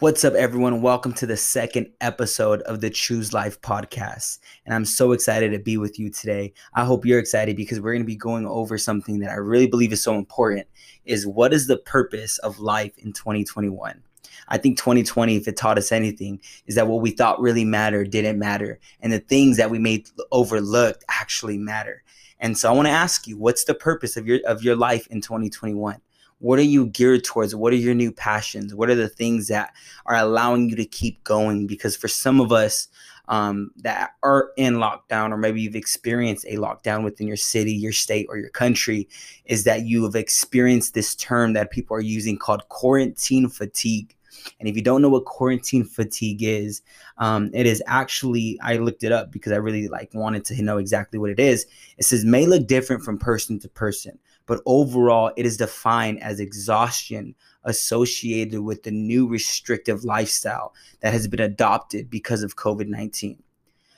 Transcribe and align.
What's 0.00 0.24
up, 0.24 0.32
everyone? 0.32 0.80
Welcome 0.80 1.12
to 1.12 1.26
the 1.26 1.36
second 1.36 1.90
episode 2.00 2.62
of 2.62 2.80
the 2.80 2.88
Choose 2.88 3.34
Life 3.34 3.60
podcast. 3.60 4.38
And 4.64 4.74
I'm 4.74 4.86
so 4.86 5.12
excited 5.12 5.52
to 5.52 5.58
be 5.58 5.76
with 5.76 5.98
you 5.98 6.08
today. 6.08 6.54
I 6.72 6.86
hope 6.86 7.04
you're 7.04 7.18
excited 7.18 7.54
because 7.54 7.80
we're 7.80 7.92
going 7.92 8.04
to 8.04 8.06
be 8.06 8.16
going 8.16 8.46
over 8.46 8.78
something 8.78 9.18
that 9.18 9.30
I 9.30 9.34
really 9.34 9.66
believe 9.66 9.92
is 9.92 10.02
so 10.02 10.14
important 10.14 10.66
is 11.04 11.26
what 11.26 11.52
is 11.52 11.66
the 11.66 11.76
purpose 11.76 12.38
of 12.38 12.60
life 12.60 12.96
in 12.96 13.12
2021? 13.12 14.02
I 14.48 14.56
think 14.56 14.78
2020, 14.78 15.36
if 15.36 15.46
it 15.46 15.58
taught 15.58 15.76
us 15.76 15.92
anything, 15.92 16.40
is 16.64 16.76
that 16.76 16.86
what 16.88 17.02
we 17.02 17.10
thought 17.10 17.38
really 17.38 17.66
mattered 17.66 18.10
didn't 18.10 18.38
matter. 18.38 18.80
And 19.02 19.12
the 19.12 19.20
things 19.20 19.58
that 19.58 19.70
we 19.70 19.78
made 19.78 20.08
overlooked 20.32 21.04
actually 21.10 21.58
matter. 21.58 22.02
And 22.38 22.56
so 22.56 22.70
I 22.70 22.72
want 22.72 22.88
to 22.88 22.92
ask 22.92 23.26
you, 23.26 23.36
what's 23.36 23.64
the 23.64 23.74
purpose 23.74 24.16
of 24.16 24.26
your 24.26 24.40
of 24.46 24.62
your 24.62 24.76
life 24.76 25.06
in 25.08 25.20
2021? 25.20 26.00
What 26.40 26.58
are 26.58 26.62
you 26.62 26.86
geared 26.86 27.24
towards? 27.24 27.54
What 27.54 27.72
are 27.72 27.76
your 27.76 27.94
new 27.94 28.10
passions? 28.10 28.74
What 28.74 28.90
are 28.90 28.94
the 28.94 29.08
things 29.08 29.48
that 29.48 29.72
are 30.06 30.16
allowing 30.16 30.68
you 30.68 30.76
to 30.76 30.86
keep 30.86 31.22
going? 31.22 31.66
Because 31.66 31.96
for 31.96 32.08
some 32.08 32.40
of 32.40 32.50
us 32.50 32.88
um, 33.28 33.70
that 33.76 34.12
are 34.22 34.50
in 34.56 34.74
lockdown, 34.74 35.32
or 35.32 35.36
maybe 35.36 35.60
you've 35.60 35.76
experienced 35.76 36.46
a 36.48 36.56
lockdown 36.56 37.04
within 37.04 37.28
your 37.28 37.36
city, 37.36 37.72
your 37.72 37.92
state, 37.92 38.26
or 38.28 38.38
your 38.38 38.50
country, 38.50 39.08
is 39.44 39.64
that 39.64 39.84
you 39.84 40.02
have 40.04 40.16
experienced 40.16 40.94
this 40.94 41.14
term 41.14 41.52
that 41.52 41.70
people 41.70 41.96
are 41.96 42.00
using 42.00 42.36
called 42.36 42.68
quarantine 42.68 43.48
fatigue. 43.48 44.16
And 44.58 44.68
if 44.68 44.74
you 44.74 44.82
don't 44.82 45.02
know 45.02 45.10
what 45.10 45.26
quarantine 45.26 45.84
fatigue 45.84 46.42
is, 46.42 46.82
um, 47.18 47.50
it 47.52 47.66
is 47.66 47.82
actually 47.86 48.58
I 48.62 48.78
looked 48.78 49.04
it 49.04 49.12
up 49.12 49.30
because 49.30 49.52
I 49.52 49.56
really 49.56 49.88
like 49.88 50.10
wanted 50.14 50.44
to 50.46 50.62
know 50.62 50.78
exactly 50.78 51.18
what 51.18 51.30
it 51.30 51.38
is. 51.38 51.66
It 51.98 52.04
says 52.04 52.24
may 52.24 52.46
look 52.46 52.66
different 52.66 53.04
from 53.04 53.18
person 53.18 53.58
to 53.60 53.68
person, 53.68 54.18
but 54.50 54.62
overall, 54.66 55.30
it 55.36 55.46
is 55.46 55.56
defined 55.56 56.20
as 56.24 56.40
exhaustion 56.40 57.36
associated 57.62 58.62
with 58.62 58.82
the 58.82 58.90
new 58.90 59.28
restrictive 59.28 60.02
lifestyle 60.02 60.74
that 61.02 61.12
has 61.12 61.28
been 61.28 61.38
adopted 61.38 62.10
because 62.10 62.42
of 62.42 62.56
COVID 62.56 62.88
19. 62.88 63.40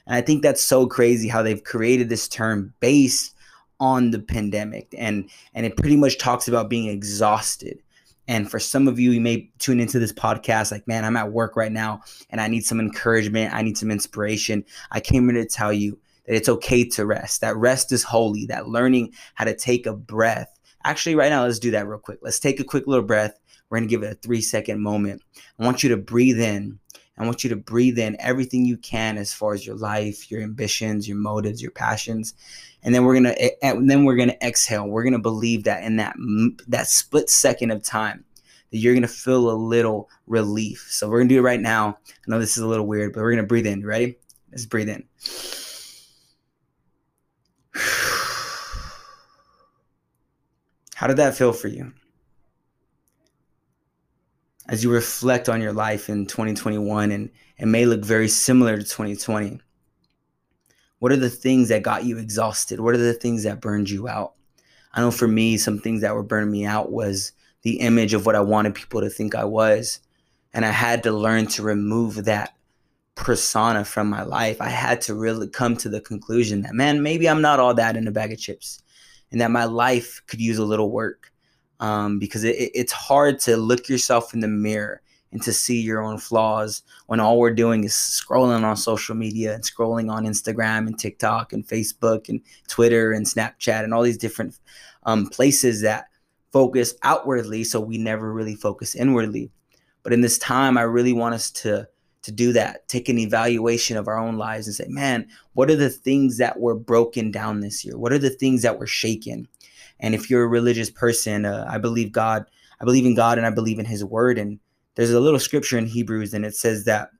And 0.06 0.14
I 0.14 0.20
think 0.20 0.42
that's 0.42 0.61
so 0.61 0.86
crazy 0.86 1.27
how 1.27 1.42
they've 1.42 1.64
created 1.64 2.11
this 2.11 2.28
term 2.28 2.75
based 2.81 3.34
on 3.81 4.11
the 4.11 4.19
pandemic. 4.19 4.94
And, 4.98 5.31
and 5.55 5.64
it 5.64 5.78
pretty 5.78 5.97
much 5.97 6.19
talks 6.19 6.48
about 6.48 6.69
being 6.69 6.89
exhausted. 6.89 7.78
And 8.28 8.50
for 8.50 8.59
some 8.59 8.89
of 8.89 9.00
you, 9.00 9.11
you 9.12 9.22
may 9.22 9.48
tune 9.59 9.81
into 9.81 9.98
this 9.98 10.12
podcast 10.12 10.70
like, 10.70 10.87
man, 10.87 11.06
I'm 11.06 11.16
at 11.16 11.33
work 11.33 11.56
right 11.56 11.72
now 11.72 12.03
and 12.28 12.42
I 12.42 12.48
need 12.48 12.66
some 12.66 12.78
encouragement. 12.78 13.55
I 13.55 13.62
need 13.62 13.78
some 13.78 13.91
inspiration. 13.91 14.66
I 14.91 15.00
came 15.00 15.31
here 15.31 15.42
to 15.42 15.48
tell 15.48 15.72
you 15.72 15.98
that 16.27 16.37
it's 16.37 16.48
okay 16.48 16.84
to 16.91 17.06
rest, 17.06 17.41
that 17.41 17.56
rest 17.56 17.92
is 17.92 18.03
holy, 18.03 18.47
that 18.47 18.69
learning 18.69 19.12
how 19.34 19.45
to 19.45 19.56
take 19.56 19.87
a 19.87 19.95
breath. 19.95 20.59
Actually, 20.84 21.15
right 21.15 21.31
now, 21.31 21.45
let's 21.45 21.59
do 21.59 21.70
that 21.73 21.87
real 21.87 21.98
quick. 21.98 22.19
Let's 22.23 22.41
take 22.41 22.61
a 22.61 22.65
quick 22.65 22.87
little 22.87 23.05
breath. 23.05 23.39
We're 23.69 23.78
going 23.78 23.89
to 23.89 23.91
give 23.91 24.03
it 24.03 24.12
a 24.12 24.15
three 24.17 24.41
second 24.41 24.83
moment. 24.83 25.23
I 25.59 25.65
want 25.65 25.83
you 25.83 25.89
to 25.91 25.97
breathe 25.97 26.41
in. 26.41 26.78
I 27.19 27.25
want 27.25 27.45
you 27.45 27.50
to 27.50 27.56
breathe 27.56 27.98
in 27.98 28.17
everything 28.20 28.65
you 28.65 28.77
can 28.77 29.19
as 29.19 29.33
far 29.33 29.53
as 29.55 29.67
your 29.67 29.77
life, 29.77 30.31
your 30.31 30.43
ambitions, 30.43 31.06
your 31.06 31.19
motives, 31.19 31.62
your 31.62 31.70
passions. 31.70 32.34
And 32.83 32.95
then 32.95 33.05
we're 33.05 33.15
going 33.15 33.25
to 33.25 33.43
eh, 33.43 33.50
eh, 33.62 33.70
and 33.70 33.89
then 33.89 34.05
we're 34.05 34.17
going 34.17 34.31
to 34.31 34.47
exhale. 34.47 34.89
We're 34.89 35.05
going 35.05 35.12
to 35.12 35.19
believe 35.19 35.65
that 35.65 35.84
in 35.84 35.97
that 35.97 36.17
that 36.69 36.89
split 36.89 37.31
second 37.31 37.70
of 37.70 37.83
time 37.83 38.25
that 38.73 38.78
you're 38.78 38.95
going 38.95 39.03
to 39.03 39.09
feel 39.09 39.50
a 39.50 39.53
little 39.53 40.09
relief. 40.27 40.87
So 40.91 41.09
we're 41.09 41.19
going 41.19 41.28
to 41.28 41.34
do 41.34 41.39
it 41.39 41.45
right 41.45 41.61
now. 41.61 41.98
I 42.09 42.31
know 42.31 42.39
this 42.41 42.56
is 42.56 42.62
a 42.62 42.69
little 42.69 42.87
weird, 42.87 43.12
but 43.12 43.20
we're 43.20 43.33
going 43.33 43.45
to 43.45 43.48
breathe 43.48 43.67
in. 43.67 43.87
Ready? 43.87 44.17
Let's 44.50 44.67
breathe 44.67 44.89
in. 44.89 45.05
How 51.03 51.08
did 51.08 51.17
that 51.17 51.34
feel 51.34 51.53
for 51.53 51.67
you? 51.67 51.92
As 54.69 54.84
you 54.84 54.92
reflect 54.92 55.48
on 55.48 55.61
your 55.61 55.72
life 55.72 56.09
in 56.09 56.27
2021 56.27 57.11
and 57.11 57.28
it 57.59 57.67
may 57.67 57.86
look 57.86 58.05
very 58.05 58.28
similar 58.28 58.77
to 58.77 58.84
2020, 58.84 59.59
what 61.00 61.10
are 61.10 61.16
the 61.16 61.28
things 61.28 61.71
that 61.71 61.82
got 61.82 62.04
you 62.04 62.19
exhausted? 62.19 62.78
What 62.78 62.94
are 62.94 62.99
the 62.99 63.15
things 63.15 63.43
that 63.43 63.60
burned 63.60 63.91
you 63.91 64.06
out? 64.06 64.34
I 64.93 65.00
know 65.00 65.10
for 65.10 65.27
me, 65.27 65.56
some 65.56 65.81
things 65.81 66.03
that 66.03 66.15
were 66.15 66.22
burning 66.22 66.53
me 66.53 66.65
out 66.65 66.93
was 66.93 67.32
the 67.62 67.81
image 67.81 68.15
of 68.15 68.25
what 68.25 68.37
I 68.37 68.41
wanted 68.41 68.77
people 68.77 69.00
to 69.00 69.10
think 69.10 69.34
I 69.34 69.44
was. 69.44 69.98
And 70.54 70.65
I 70.65 70.71
had 70.71 71.03
to 71.03 71.10
learn 71.10 71.48
to 71.48 71.65
remove 71.65 72.27
that 72.27 72.54
persona 73.16 73.84
from 73.84 74.09
my 74.09 74.22
life. 74.22 74.60
I 74.60 74.69
had 74.69 75.00
to 75.00 75.16
really 75.16 75.48
come 75.48 75.77
to 75.78 75.88
the 75.88 76.00
conclusion 76.00 76.62
that, 76.62 76.75
man, 76.75 77.03
maybe 77.03 77.28
I'm 77.28 77.43
not 77.43 77.59
all 77.59 77.75
that 77.75 77.97
in 77.97 78.06
a 78.06 78.12
bag 78.12 78.31
of 78.31 78.38
chips 78.38 78.81
and 79.32 79.41
that 79.41 79.50
my 79.50 79.65
life 79.65 80.22
could 80.26 80.41
use 80.41 80.59
a 80.59 80.65
little 80.65 80.91
work 80.91 81.32
um, 81.81 82.19
because 82.19 82.44
it, 82.44 82.56
it's 82.75 82.93
hard 82.93 83.41
to 83.41 83.56
look 83.56 83.88
yourself 83.88 84.34
in 84.34 84.41
the 84.41 84.48
mirror 84.48 85.03
and 85.32 85.43
to 85.43 85.53
see 85.53 85.81
your 85.81 86.03
own 86.03 86.19
flaws 86.19 86.82
when 87.06 87.19
all 87.19 87.38
we're 87.38 87.54
doing 87.54 87.84
is 87.84 87.92
scrolling 87.92 88.62
on 88.62 88.76
social 88.76 89.15
media 89.15 89.54
and 89.54 89.65
scrolling 89.65 90.12
on 90.12 90.25
Instagram 90.25 90.87
and 90.87 90.98
TikTok 90.98 91.53
and 91.53 91.66
Facebook 91.66 92.28
and 92.28 92.41
Twitter 92.69 93.12
and 93.12 93.26
Snapchat 93.26 93.82
and 93.82 93.92
all 93.92 94.03
these 94.03 94.19
different 94.19 94.59
um, 95.04 95.26
places 95.26 95.81
that 95.81 96.06
focus 96.53 96.94
outwardly 97.03 97.65
so 97.65 97.81
we 97.81 97.97
never 97.97 98.32
really 98.32 98.54
focus 98.54 98.94
inwardly. 98.94 99.50
But 100.03 100.12
in 100.12 100.21
this 100.21 100.38
time, 100.38 100.76
I 100.76 100.82
really 100.82 101.12
want 101.15 101.34
us 101.34 101.50
to 101.53 101.88
to 102.22 102.33
do 102.33 102.53
that, 102.53 102.88
take 102.88 103.09
an 103.09 103.19
evaluation 103.19 103.97
of 103.97 104.09
our 104.09 104.19
own 104.19 104.37
lives 104.37 104.66
and 104.66 104.77
say, 104.77 104.87
man, 104.88 105.28
what 105.55 105.71
are 105.71 105.77
the 105.77 105.91
things 105.91 106.38
that 106.38 106.60
were 106.60 106.75
broken 106.75 107.31
down 107.31 107.60
this 107.60 107.84
year? 107.84 107.99
What 107.99 108.12
are 108.12 108.19
the 108.19 108.31
things 108.31 108.62
that 108.62 108.78
were 108.78 108.87
shaken? 108.87 109.49
And 109.99 110.15
if 110.15 110.31
you're 110.31 110.44
a 110.44 110.49
religious 110.49 110.91
person, 110.91 111.44
uh, 111.44 111.66
I 111.69 111.78
believe 111.78 112.12
God, 112.12 112.44
I 112.81 112.84
believe 112.84 113.06
in 113.06 113.15
God 113.15 113.38
and 113.38 113.47
I 113.47 113.50
believe 113.50 113.78
in 113.78 113.84
his 113.84 114.05
word. 114.05 114.38
And 114.38 114.59
there's 114.94 115.12
a 115.12 115.21
little 115.21 115.41
scripture 115.41 115.78
in 115.78 115.87
Hebrews 115.87 116.33
and 116.33 116.44
it 116.44 116.55
says 116.55 116.84
that 116.84 117.10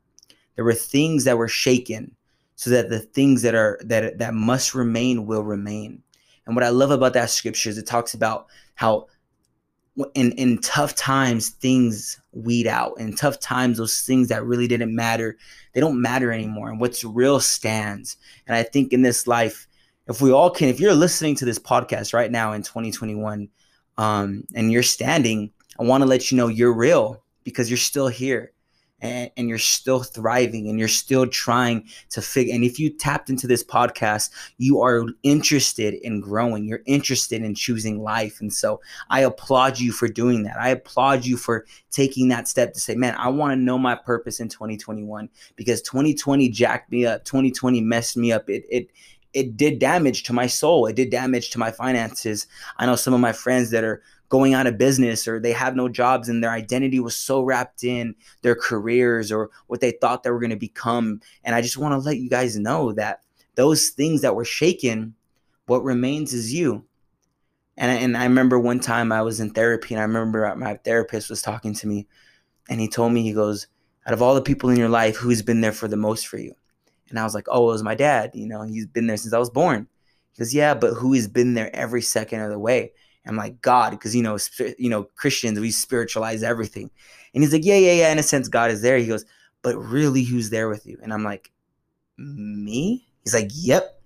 there 0.55 0.65
were 0.65 0.75
things 0.75 1.25
that 1.25 1.39
were 1.39 1.49
shaken 1.49 2.15
so 2.55 2.71
that 2.71 2.91
the 2.91 3.01
things 3.01 3.43
that 3.43 3.55
are 3.55 3.81
that 3.85 4.19
that 4.19 4.35
must 4.35 4.75
remain 4.75 5.27
will 5.27 5.43
remain. 5.43 6.03
And 6.47 6.55
what 6.55 6.65
I 6.65 6.69
love 6.69 6.91
about 6.91 7.15
that 7.15 7.31
scripture 7.31 7.71
is 7.71 7.79
it 7.79 7.87
talks 7.87 8.15
about 8.15 8.47
how 8.75 9.07
in 10.15 10.33
in 10.33 10.59
tough 10.59 10.95
times 10.95 11.51
things 11.51 12.21
weed 12.33 12.67
out. 12.67 12.99
In 12.99 13.15
tough 13.15 13.41
times 13.41 13.79
those 13.79 14.01
things 14.01 14.29
that 14.29 14.45
really 14.45 14.69
didn't 14.69 14.95
matter 14.95 15.37
they 15.75 15.81
don't 15.81 16.01
matter 16.01 16.31
anymore. 16.33 16.69
And 16.69 16.81
what's 16.81 17.05
real 17.05 17.41
stands. 17.41 18.17
And 18.47 18.57
i 18.57 18.63
think 18.63 18.93
in 18.93 19.03
this 19.03 19.27
life 19.27 19.67
if 20.09 20.21
we 20.21 20.33
all 20.33 20.51
can 20.51 20.69
if 20.69 20.81
you're 20.81 20.95
listening 20.95 21.35
to 21.37 21.45
this 21.45 21.59
podcast 21.59 22.13
right 22.13 22.31
now 22.31 22.53
in 22.53 22.63
2021 22.63 23.49
um, 23.99 24.45
and 24.55 24.73
you're 24.73 24.83
standing 24.83 25.51
i 25.79 25.83
want 25.83 26.03
to 26.03 26.09
let 26.09 26.31
you 26.31 26.37
know 26.37 26.49
you're 26.49 26.73
real 26.73 27.23
because 27.45 27.71
you're 27.71 27.77
still 27.77 28.09
here 28.09 28.53
and, 29.03 29.31
and 29.37 29.49
you're 29.49 29.59
still 29.59 30.03
thriving 30.03 30.69
and 30.69 30.79
you're 30.79 30.89
still 30.89 31.27
trying 31.27 31.87
to 32.11 32.23
figure 32.23 32.55
and 32.55 32.65
if 32.65 32.79
you 32.79 32.89
tapped 32.89 33.29
into 33.29 33.47
this 33.47 33.63
podcast 33.63 34.31
you 34.59 34.81
are 34.81 35.07
interested 35.23 35.95
in 35.95 36.21
growing. 36.21 36.67
You're 36.67 36.83
interested 36.87 37.43
in 37.43 37.55
choosing 37.55 38.03
life. 38.03 38.41
And 38.41 38.53
so 38.53 38.81
i 39.11 39.21
applaud 39.21 39.79
you 39.79 39.93
for 39.93 40.09
doing 40.09 40.45
that. 40.45 40.57
I 40.59 40.71
applaud 40.71 41.25
you 41.25 41.37
for 41.37 41.67
taking 41.91 42.29
that 42.29 42.49
step 42.49 42.73
to 42.73 42.81
say 42.81 42.95
man 42.95 43.15
i 43.19 43.29
want 43.29 43.53
to 43.53 43.57
know 43.57 43.77
my 43.77 43.95
purpose 43.95 44.41
in 44.41 44.49
2021 44.49 45.29
because 45.57 45.83
2020 45.83 46.49
jacked 46.49 46.91
me 46.91 47.05
up. 47.05 47.25
2020 47.25 47.81
messed 47.81 48.17
me 48.17 48.33
up. 48.33 48.49
It 48.49 48.65
it 48.71 48.89
it 49.33 49.57
did 49.57 49.79
damage 49.79 50.25
to 50.25 50.33
my 50.33 50.47
soul. 50.47 50.87
It 50.87 50.97
did 50.97 51.11
damage 51.11 51.51
to 51.51 51.59
my 51.59 51.71
finances. 51.71 52.47
I 52.79 52.87
know 52.87 52.97
some 52.97 53.15
of 53.15 53.21
my 53.21 53.33
friends 53.33 53.71
that 53.71 53.85
are 53.85 54.03
going 54.33 54.55
out 54.55 54.67
of 54.67 54.79
business 54.79 55.29
or 55.29 55.39
they 55.39 55.53
have 55.53 55.77
no 55.77 55.91
jobs 55.91 56.27
and 56.27 56.43
their 56.43 56.53
identity 56.53 56.99
was 56.99 57.15
so 57.15 57.43
wrapped 57.43 57.85
in 57.85 58.15
their 58.41 58.55
careers 58.55 59.31
or 59.31 59.51
what 59.67 59.83
they 59.83 59.91
thought 59.91 60.23
they 60.23 60.31
were 60.31 60.41
going 60.41 60.49
to 60.49 60.57
become. 60.57 61.21
And 61.45 61.55
I 61.55 61.61
just 61.61 61.77
want 61.77 61.93
to 61.93 61.99
let 61.99 62.17
you 62.17 62.31
guys 62.31 62.57
know 62.57 62.93
that 62.93 63.21
those 63.57 63.91
things 63.91 64.23
that 64.23 64.35
were 64.35 64.47
shaken, 64.47 65.15
what 65.67 65.85
remains 65.85 66.33
is 66.33 66.51
you. 66.51 66.87
And 67.77 67.91
I, 67.91 67.95
and 67.97 68.17
I 68.17 68.25
remember 68.25 68.59
one 68.59 68.81
time 68.81 69.13
I 69.13 69.21
was 69.21 69.39
in 69.39 69.51
therapy 69.51 69.93
and 69.93 70.01
I 70.01 70.05
remember 70.05 70.57
my 70.57 70.77
therapist 70.77 71.29
was 71.29 71.43
talking 71.43 71.75
to 71.75 71.87
me 71.87 72.07
and 72.71 72.81
he 72.81 72.89
told 72.89 73.13
me, 73.13 73.21
he 73.21 73.35
goes, 73.35 73.67
out 74.07 74.15
of 74.15 74.23
all 74.23 74.35
the 74.35 74.41
people 74.41 74.71
in 74.71 74.79
your 74.79 74.89
life, 74.89 75.17
who's 75.17 75.43
been 75.43 75.61
there 75.61 75.73
for 75.73 75.89
the 75.89 75.99
most 75.99 76.27
for 76.27 76.39
you? 76.39 76.55
And 77.11 77.19
I 77.19 77.25
was 77.25 77.35
like, 77.35 77.49
oh, 77.51 77.69
it 77.69 77.73
was 77.73 77.83
my 77.83 77.95
dad. 77.95 78.31
You 78.33 78.47
know, 78.47 78.63
he's 78.63 78.87
been 78.87 79.09
there 79.09 79.19
since 79.19 79.35
I 79.35 79.39
was 79.39 79.51
born. 79.51 79.89
He 80.33 80.39
goes, 80.39 80.55
yeah, 80.55 80.73
but 80.73 80.95
who 80.95 81.13
has 81.13 81.29
been 81.29 81.53
there 81.53 81.75
every 81.77 82.01
second 82.01 82.41
of 82.41 82.49
the 82.49 82.59
way? 82.59 82.93
I'm 83.27 83.37
like, 83.37 83.61
God, 83.63 83.91
because 83.91 84.15
you 84.15 84.23
know, 84.23 84.39
you 84.79 84.91
know, 84.91 85.05
Christians, 85.15 85.59
we 85.61 85.71
spiritualize 85.71 86.43
everything. 86.43 86.91
And 87.35 87.43
he's 87.43 87.53
like, 87.53 87.65
Yeah, 87.65 87.77
yeah, 87.77 87.93
yeah. 87.93 88.13
In 88.13 88.19
a 88.19 88.23
sense, 88.23 88.49
God 88.49 88.71
is 88.71 88.83
there. 88.83 88.99
He 88.99 89.07
goes, 89.07 89.25
But 89.63 89.77
really, 89.77 90.23
who's 90.23 90.51
there 90.51 90.69
with 90.69 90.87
you? 90.87 90.99
And 91.03 91.13
I'm 91.13 91.25
like, 91.25 91.51
Me? 92.19 93.07
He's 93.25 93.35
like, 93.35 93.51
Yep, 93.55 94.01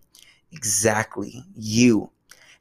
exactly. 0.52 1.42
You. 1.54 2.10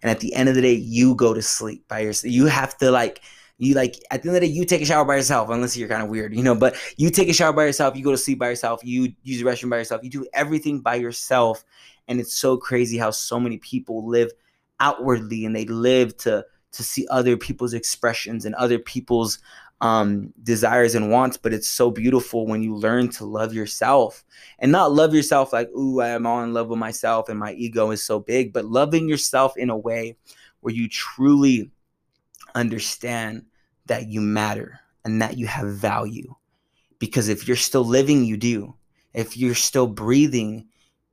And 0.02 0.12
at 0.12 0.20
the 0.20 0.34
end 0.34 0.50
of 0.50 0.56
the 0.56 0.62
day, 0.62 0.74
you 0.74 1.16
go 1.16 1.34
to 1.34 1.42
sleep 1.42 1.88
by 1.88 2.00
yourself. 2.00 2.32
You 2.32 2.46
have 2.46 2.78
to 2.78 2.92
like 2.92 3.22
you 3.58 3.74
like 3.74 3.96
at 4.12 4.22
the 4.22 4.30
end 4.30 4.36
of 4.38 4.42
the 4.42 4.48
day, 4.48 4.54
you 4.54 4.66
take 4.66 4.82
a 4.82 4.86
shower 4.86 5.06
by 5.06 5.16
yourself, 5.16 5.50
unless 5.50 5.78
you're 5.78 5.88
kind 5.88 6.04
of 6.04 6.10
weird, 6.10 6.36
you 6.36 6.44
know. 6.44 6.56
But 6.56 6.76
you 6.98 7.10
take 7.10 7.30
a 7.30 7.34
shower 7.34 7.54
by 7.54 7.66
yourself, 7.66 7.96
you 7.96 8.04
go 8.04 8.12
to 8.12 8.18
sleep 8.18 8.40
by 8.40 8.50
yourself, 8.50 8.82
you 8.84 9.14
use 9.24 9.42
the 9.42 9.46
restroom 9.46 9.70
by 9.70 9.78
yourself, 9.78 10.04
you 10.04 10.10
do 10.10 10.26
everything 10.34 10.82
by 10.82 10.96
yourself. 10.96 11.64
And 12.08 12.20
it's 12.20 12.36
so 12.36 12.58
crazy 12.58 12.98
how 12.98 13.12
so 13.12 13.40
many 13.40 13.58
people 13.58 14.06
live 14.06 14.32
outwardly 14.80 15.46
and 15.46 15.56
they 15.56 15.66
live 15.66 16.16
to 16.18 16.46
to 16.72 16.84
see 16.84 17.08
other 17.10 17.38
people's 17.38 17.74
expressions 17.74 18.46
and 18.46 18.54
other 18.56 18.78
people's 18.78 19.40
um, 19.82 20.34
desires 20.44 20.96
and 20.96 21.12
wants, 21.12 21.38
but 21.38 21.54
it's 21.54 21.70
so 21.70 21.92
beautiful 21.92 22.46
when 22.48 22.64
you 22.64 22.76
learn 22.76 23.10
to 23.10 23.26
love 23.26 23.54
yourself 23.54 24.24
and 24.60 24.72
not 24.72 24.92
love 24.92 25.14
yourself 25.14 25.54
like, 25.54 25.70
ooh, 25.70 26.02
I 26.02 26.10
am 26.10 26.26
all 26.26 26.44
in 26.44 26.54
love 26.54 26.68
with 26.68 26.80
myself 26.80 27.30
and 27.30 27.40
my 27.40 27.54
ego 27.54 27.92
is 27.92 28.04
so 28.04 28.20
big, 28.20 28.54
but 28.54 28.66
loving 28.66 29.08
yourself 29.08 29.56
in 29.58 29.70
a 29.70 29.78
way 29.78 30.18
where 30.62 30.74
you 30.74 30.90
truly 30.90 31.72
understand 32.56 33.46
that 33.86 34.08
you 34.08 34.22
matter 34.22 34.80
and 35.04 35.22
that 35.22 35.38
you 35.38 35.48
have 35.48 35.76
value. 35.76 36.36
Because 37.00 37.28
if 37.28 37.48
you're 37.48 37.58
still 37.58 37.86
living, 37.86 38.24
you 38.24 38.38
do. 38.38 38.74
If 39.14 39.38
you're 39.38 39.56
still 39.56 39.88
breathing, 39.88 40.68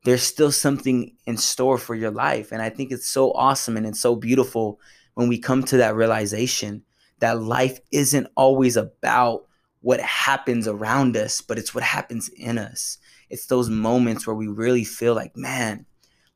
there's 0.04 0.22
still 0.22 0.50
something 0.50 1.14
in 1.26 1.37
store 1.37 1.78
for 1.78 1.94
your 1.94 2.10
life. 2.10 2.52
And 2.52 2.60
I 2.60 2.70
think 2.70 2.90
it's 2.90 3.08
so 3.08 3.32
awesome 3.32 3.76
and 3.76 3.87
it's 3.87 4.00
so 4.00 4.16
beautiful 4.16 4.81
when 5.14 5.28
we 5.28 5.38
come 5.38 5.62
to 5.64 5.76
that 5.78 5.94
realization 5.94 6.82
that 7.20 7.40
life 7.40 7.78
isn't 7.93 8.26
always 8.34 8.76
about 8.76 9.46
what 9.81 10.00
happens 10.00 10.66
around 10.66 11.16
us, 11.16 11.40
but 11.40 11.58
it's 11.58 11.75
what 11.75 11.84
happens 11.84 12.28
in 12.31 12.58
us. 12.58 12.99
It's 13.31 13.46
those 13.46 13.70
moments 13.70 14.26
where 14.26 14.34
we 14.37 14.49
really 14.49 14.84
feel 14.84 15.14
like, 15.14 15.37
man, 15.37 15.87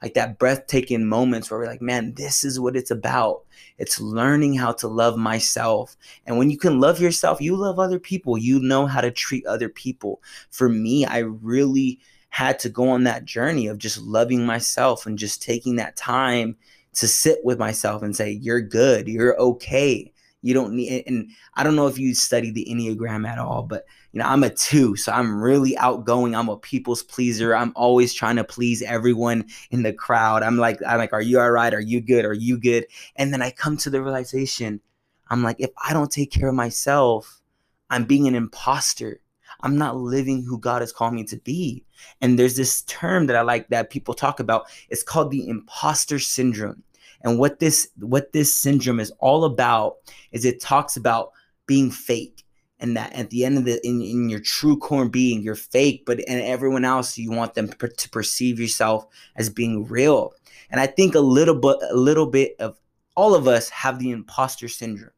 like 0.03 0.15
that 0.15 0.39
breathtaking 0.39 1.07
moments 1.07 1.51
where 1.51 1.59
we're 1.59 1.67
like, 1.67 1.83
man, 1.83 2.15
this 2.15 2.45
is 2.45 2.61
what 2.61 2.77
it's 2.77 2.91
about. 2.91 3.45
It's 3.79 4.01
learning 4.01 4.55
how 4.55 4.73
to 4.73 4.89
love 4.89 5.17
myself. 5.17 5.97
And 6.27 6.39
when 6.39 6.51
you 6.51 6.59
can 6.59 6.81
love 6.81 7.01
yourself, 7.01 7.41
you 7.41 7.57
love 7.57 7.79
other 7.79 7.99
people. 7.99 8.37
You 8.37 8.61
know 8.61 8.87
how 8.87 9.01
to 9.01 9.11
treat 9.11 9.47
other 9.47 9.69
people. 9.69 10.23
For 10.51 10.69
me, 10.69 11.05
I 11.05 11.19
really 11.19 12.01
had 12.37 12.59
to 12.59 12.69
go 12.69 12.91
on 12.91 13.05
that 13.05 13.25
journey 13.25 13.67
of 13.67 13.79
just 13.79 13.97
loving 13.97 14.44
myself 14.44 15.06
and 15.06 15.19
just 15.19 15.43
taking 15.43 15.77
that 15.77 15.97
time 15.97 16.55
to 16.93 17.09
sit 17.09 17.38
with 17.43 17.59
myself 17.59 18.03
and 18.03 18.15
say, 18.15 18.31
you're 18.31 18.61
good, 18.61 19.09
you're 19.09 19.41
okay. 19.41 20.12
You 20.43 20.53
don't 20.53 20.75
need, 20.75 21.05
and 21.06 21.31
I 21.55 21.62
don't 21.62 21.77
know 21.77 21.87
if 21.87 21.99
you 21.99 22.15
study 22.15 22.50
the 22.50 22.67
Enneagram 22.71 23.27
at 23.27 23.38
all, 23.38 23.62
but 23.62 23.87
you 24.12 24.21
know, 24.21 24.27
I'm 24.27 24.44
a 24.44 24.50
two, 24.50 24.97
so 24.97 25.12
I'm 25.12 25.43
really 25.43 25.79
outgoing. 25.79 26.35
I'm 26.35 26.50
a 26.50 26.59
people's 26.59 27.03
pleaser. 27.03 27.56
I'm 27.56 27.73
always 27.75 28.12
trying 28.12 28.37
to 28.37 28.44
please 28.44 28.83
everyone 28.83 29.47
in 29.71 29.83
the 29.83 29.94
crowd. 29.94 30.43
I'm 30.43 30.59
like, 30.59 30.79
I'm 30.87 30.99
like, 30.99 31.15
are 31.15 31.23
you 31.23 31.41
all 31.41 31.50
right? 31.50 31.73
Are 31.73 31.81
you 31.81 32.03
good? 32.03 32.27
Are 32.27 32.35
you 32.35 32.59
good? 32.59 32.85
And 33.17 33.33
then 33.33 33.41
I 33.41 33.50
come 33.50 33.79
to 33.79 33.88
the 33.88 34.03
realization, 34.03 34.83
I'm 35.31 35.43
like, 35.43 35.56
if 35.59 35.71
I 35.83 35.94
don't 35.94 36.12
take 36.12 36.33
care 36.33 36.50
of 36.50 36.55
myself, 36.55 37.41
I'm 37.88 38.05
being 38.05 38.29
an 38.29 38.35
imposter. 38.35 39.21
I'm 39.61 39.76
not 39.76 39.97
living 39.97 40.43
who 40.43 40.58
God 40.58 40.82
has 40.82 40.93
called 40.93 41.14
me 41.14 41.25
to 41.25 41.37
be. 41.37 41.85
And 42.20 42.38
there's 42.38 42.56
this 42.56 42.82
term 42.82 43.26
that 43.26 43.37
I 43.37 43.43
like 43.43 43.69
that 43.69 43.91
people 43.91 44.14
talk 44.14 44.41
about. 44.41 44.67
It's 44.88 45.03
called 45.03 45.31
the 45.31 45.49
imposter 45.49 46.19
syndrome. 46.19 46.82
And 47.23 47.38
what 47.38 47.58
this 47.58 47.88
what 47.99 48.32
this 48.32 48.55
syndrome 48.55 49.00
is 49.00 49.12
all 49.19 49.44
about 49.44 49.97
is 50.32 50.44
it 50.44 50.61
talks 50.61 50.97
about 50.97 51.32
being 51.67 51.91
fake 51.91 52.44
and 52.79 52.97
that 52.97 53.12
at 53.14 53.31
the 53.31 53.44
end 53.44 53.58
of 53.58 53.64
the 53.64 53.85
in, 53.87 54.00
in 54.03 54.29
your 54.29 54.41
true 54.41 54.76
core 54.76 55.08
being 55.08 55.43
you're 55.43 55.55
fake 55.55 56.05
but 56.06 56.19
and 56.29 56.41
everyone 56.43 56.85
else 56.85 57.17
you 57.17 57.31
want 57.31 57.55
them 57.55 57.69
per, 57.69 57.88
to 57.88 58.09
perceive 58.11 58.61
yourself 58.61 59.06
as 59.37 59.49
being 59.49 59.87
real 59.87 60.35
and 60.70 60.81
i 60.81 60.87
think 60.87 61.14
a 61.14 61.20
little 61.20 61.55
bit 61.55 61.76
a 61.91 61.97
little 61.97 62.26
bit 62.26 62.55
of 62.59 62.79
all 63.17 63.35
of 63.35 63.49
us 63.49 63.69
have 63.70 63.99
the 63.99 64.11
imposter 64.11 64.69
syndrome 64.69 65.11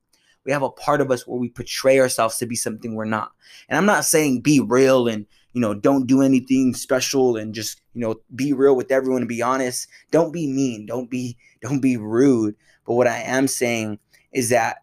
we 0.49 0.53
have 0.53 0.63
a 0.63 0.71
part 0.71 1.03
of 1.03 1.11
us 1.11 1.27
where 1.27 1.39
we 1.39 1.51
portray 1.51 2.01
ourselves 2.01 2.39
to 2.39 2.47
be 2.47 2.57
something 2.57 2.95
we're 2.95 3.05
not. 3.05 3.33
And 3.69 3.77
i'm 3.77 3.85
not 3.85 4.07
saying 4.07 4.41
be 4.41 4.61
real 4.61 5.07
and 5.07 5.27
you 5.53 5.61
know 5.61 5.75
don't 5.75 6.07
do 6.07 6.23
anything 6.23 6.73
special 6.73 7.37
and 7.37 7.55
just 7.55 7.83
you 7.93 8.01
know 8.01 8.15
be 8.35 8.55
real 8.55 8.75
with 8.75 8.91
everyone 8.91 9.21
and 9.21 9.29
be 9.29 9.43
honest. 9.43 9.89
Don't 10.11 10.33
be 10.33 10.47
mean. 10.47 10.87
Don't 10.87 11.11
be 11.11 11.37
don't 11.61 11.81
be 11.81 11.99
rude. 11.99 12.57
But 12.87 12.95
what 12.95 13.07
i 13.07 13.19
am 13.19 13.47
saying 13.47 13.99
is 14.33 14.49
that 14.49 14.79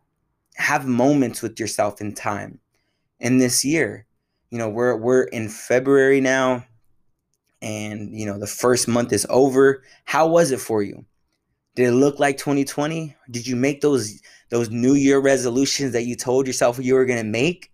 have 0.57 0.85
moments 0.85 1.41
with 1.41 1.59
yourself 1.59 1.99
in 1.99 2.13
time. 2.13 2.59
In 3.19 3.39
this 3.39 3.65
year 3.65 4.05
you 4.51 4.59
know 4.59 4.69
we're 4.69 4.95
we're 4.95 5.23
in 5.23 5.49
february 5.49 6.21
now 6.21 6.63
and 7.63 8.13
you 8.13 8.27
know 8.27 8.37
the 8.37 8.45
first 8.45 8.87
month 8.87 9.11
is 9.11 9.25
over. 9.31 9.81
How 10.03 10.27
was 10.27 10.51
it 10.51 10.59
for 10.59 10.83
you? 10.83 11.05
Did 11.73 11.87
it 11.87 11.93
look 11.93 12.19
like 12.19 12.37
2020 12.37 13.15
did 13.31 13.47
you 13.47 13.55
make 13.55 13.81
those 13.81 14.21
those 14.49 14.69
new 14.69 14.93
year 14.93 15.19
resolutions 15.19 15.93
that 15.93 16.05
you 16.05 16.15
told 16.15 16.47
yourself 16.47 16.79
you 16.79 16.93
were 16.93 17.05
going 17.05 17.21
to 17.21 17.29
make? 17.29 17.71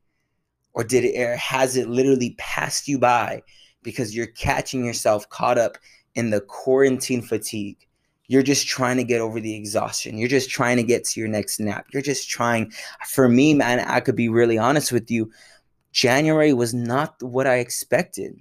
Or 0.74 0.84
did 0.84 1.04
it 1.04 1.20
or 1.20 1.36
has 1.36 1.76
it 1.76 1.90
literally 1.90 2.36
passed 2.38 2.88
you 2.88 2.98
by 2.98 3.44
because 3.84 4.16
you're 4.16 4.28
catching 4.28 4.86
yourself 4.86 5.28
caught 5.30 5.58
up 5.58 5.78
in 6.16 6.30
the 6.30 6.42
quarantine 6.42 7.22
fatigue? 7.22 7.78
You're 8.28 8.44
just 8.44 8.68
trying 8.68 8.96
to 8.96 9.04
get 9.04 9.20
over 9.20 9.42
the 9.42 9.54
exhaustion. 9.54 10.18
You're 10.18 10.30
just 10.30 10.50
trying 10.50 10.78
to 10.78 10.84
get 10.84 11.04
to 11.06 11.20
your 11.20 11.28
next 11.28 11.60
nap. 11.60 11.88
You're 11.92 12.02
just 12.02 12.30
trying. 12.30 12.72
For 13.10 13.28
me 13.28 13.54
man 13.54 13.82
i 13.82 14.00
could 14.00 14.16
be 14.16 14.30
really 14.30 14.58
honest 14.58 14.94
with 14.94 15.12
you. 15.12 15.30
January 15.92 16.54
was 16.54 16.74
not 16.74 17.22
what 17.22 17.48
i 17.48 17.56
expected. 17.56 18.34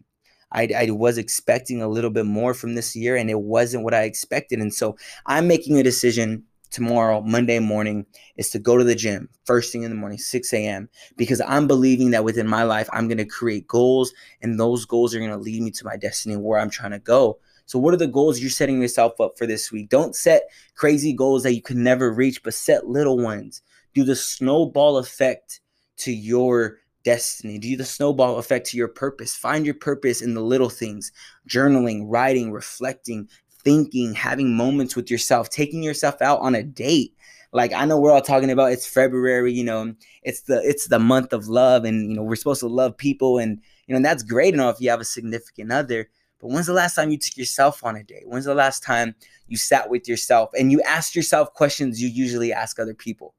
I, 0.53 0.69
I 0.77 0.91
was 0.91 1.19
expecting 1.19 1.83
a 1.83 1.89
little 1.89 2.11
bit 2.11 2.27
more 2.27 2.55
from 2.55 2.75
this 2.75 2.95
year 2.95 3.17
and 3.17 3.29
it 3.29 3.41
wasn't 3.41 3.83
what 3.83 3.95
i 3.95 4.03
expected. 4.03 4.61
And 4.61 4.73
so 4.73 4.97
i'm 5.27 5.49
making 5.49 5.81
a 5.81 5.83
decision 5.83 6.45
tomorrow, 6.71 7.21
Monday 7.21 7.59
morning, 7.59 8.07
is 8.37 8.51
to 8.51 8.59
go 8.59 8.77
to 8.77 8.85
the 8.85 8.95
gym 8.95 9.29
first 9.45 9.73
thing 9.73 9.83
in 9.83 9.91
the 9.91 9.97
morning, 9.97 10.19
6 10.19 10.53
a.m., 10.53 10.89
because 11.17 11.41
I'm 11.41 11.67
believing 11.67 12.11
that 12.13 12.25
within 12.25 12.47
my 12.47 12.63
life, 12.63 12.89
I'm 12.93 13.09
going 13.09 13.19
to 13.19 13.25
create 13.25 13.67
goals, 13.67 14.13
and 14.43 14.59
those 14.59 14.85
goals 14.85 15.15
are 15.15 15.19
going 15.19 15.31
to 15.31 15.37
lead 15.37 15.63
me 15.63 15.71
to 15.73 15.85
my 15.85 15.97
destiny 15.97 16.37
where 16.37 16.59
I'm 16.59 16.71
trying 16.71 16.93
to 16.93 16.99
go. 16.99 17.39
So, 17.67 17.79
what 17.79 17.95
are 17.95 17.99
the 17.99 18.07
goals 18.07 18.41
you're 18.41 18.51
setting 18.51 18.81
yourself 18.81 19.21
up 19.21 19.39
for 19.39 19.47
this 19.47 19.71
week? 19.71 19.91
Don't 19.91 20.17
set 20.17 20.51
crazy 20.75 21.13
goals 21.13 21.45
that 21.45 21.55
you 21.55 21.63
can 21.63 21.83
never 21.85 22.13
reach, 22.13 22.43
but 22.43 22.55
set 22.55 22.89
little 22.89 23.19
ones. 23.19 23.63
Do 23.95 24.03
the 24.03 24.17
snowball 24.17 24.99
effect 24.99 25.61
to 25.99 26.13
your 26.13 26.79
destiny. 27.05 27.59
Do 27.59 27.77
the 27.77 27.85
snowball 27.85 28.39
effect 28.39 28.67
to 28.69 28.77
your 28.77 28.89
purpose. 28.89 29.37
Find 29.37 29.65
your 29.65 29.75
purpose 29.75 30.21
in 30.23 30.35
the 30.35 30.41
little 30.41 30.69
things 30.69 31.13
journaling, 31.49 32.05
writing, 32.07 32.53
reflecting, 32.53 33.29
thinking, 33.65 34.15
having 34.15 34.57
moments 34.57 34.97
with 34.97 35.11
yourself, 35.11 35.51
taking 35.51 35.83
yourself 35.83 36.21
out 36.21 36.41
on 36.41 36.55
a 36.55 36.63
date. 36.63 37.15
Like 37.53 37.73
I 37.73 37.85
know 37.85 37.99
we're 37.99 38.13
all 38.13 38.21
talking 38.21 38.51
about 38.51 38.73
it's 38.73 38.87
February, 38.87 39.53
you 39.53 39.65
know, 39.65 39.95
it's 40.23 40.43
the 40.43 40.61
it's 40.63 40.89
the 40.89 40.99
month 40.99 41.33
of 41.33 41.49
love 41.49 41.85
and 41.85 42.11
you 42.11 42.17
know, 42.17 42.23
we're 42.23 42.37
supposed 42.37 42.61
to 42.61 42.69
love 42.69 42.97
people 42.97 43.39
and 43.39 43.61
you 43.87 43.93
know, 43.93 43.97
and 43.97 44.05
that's 44.05 44.23
great 44.23 44.55
enough 44.55 44.77
if 44.77 44.81
you 44.81 44.91
have 44.91 45.01
a 45.01 45.05
significant 45.05 45.73
other. 45.73 46.09
But 46.41 46.49
when's 46.49 46.67
the 46.67 46.73
last 46.73 46.95
time 46.95 47.11
you 47.11 47.19
took 47.19 47.37
yourself 47.37 47.85
on 47.85 47.97
a 47.97 48.03
date? 48.03 48.23
When's 48.27 48.47
the 48.47 48.55
last 48.55 48.83
time 48.83 49.15
you 49.47 49.57
sat 49.57 49.91
with 49.91 50.09
yourself 50.09 50.51
and 50.59 50.73
you 50.73 50.81
asked 50.83 51.15
yourself 51.15 51.53
questions 51.53 52.01
you 52.01 52.09
usually 52.09 52.53
ask 52.53 52.79
other 52.79 52.95
people? 52.95 53.35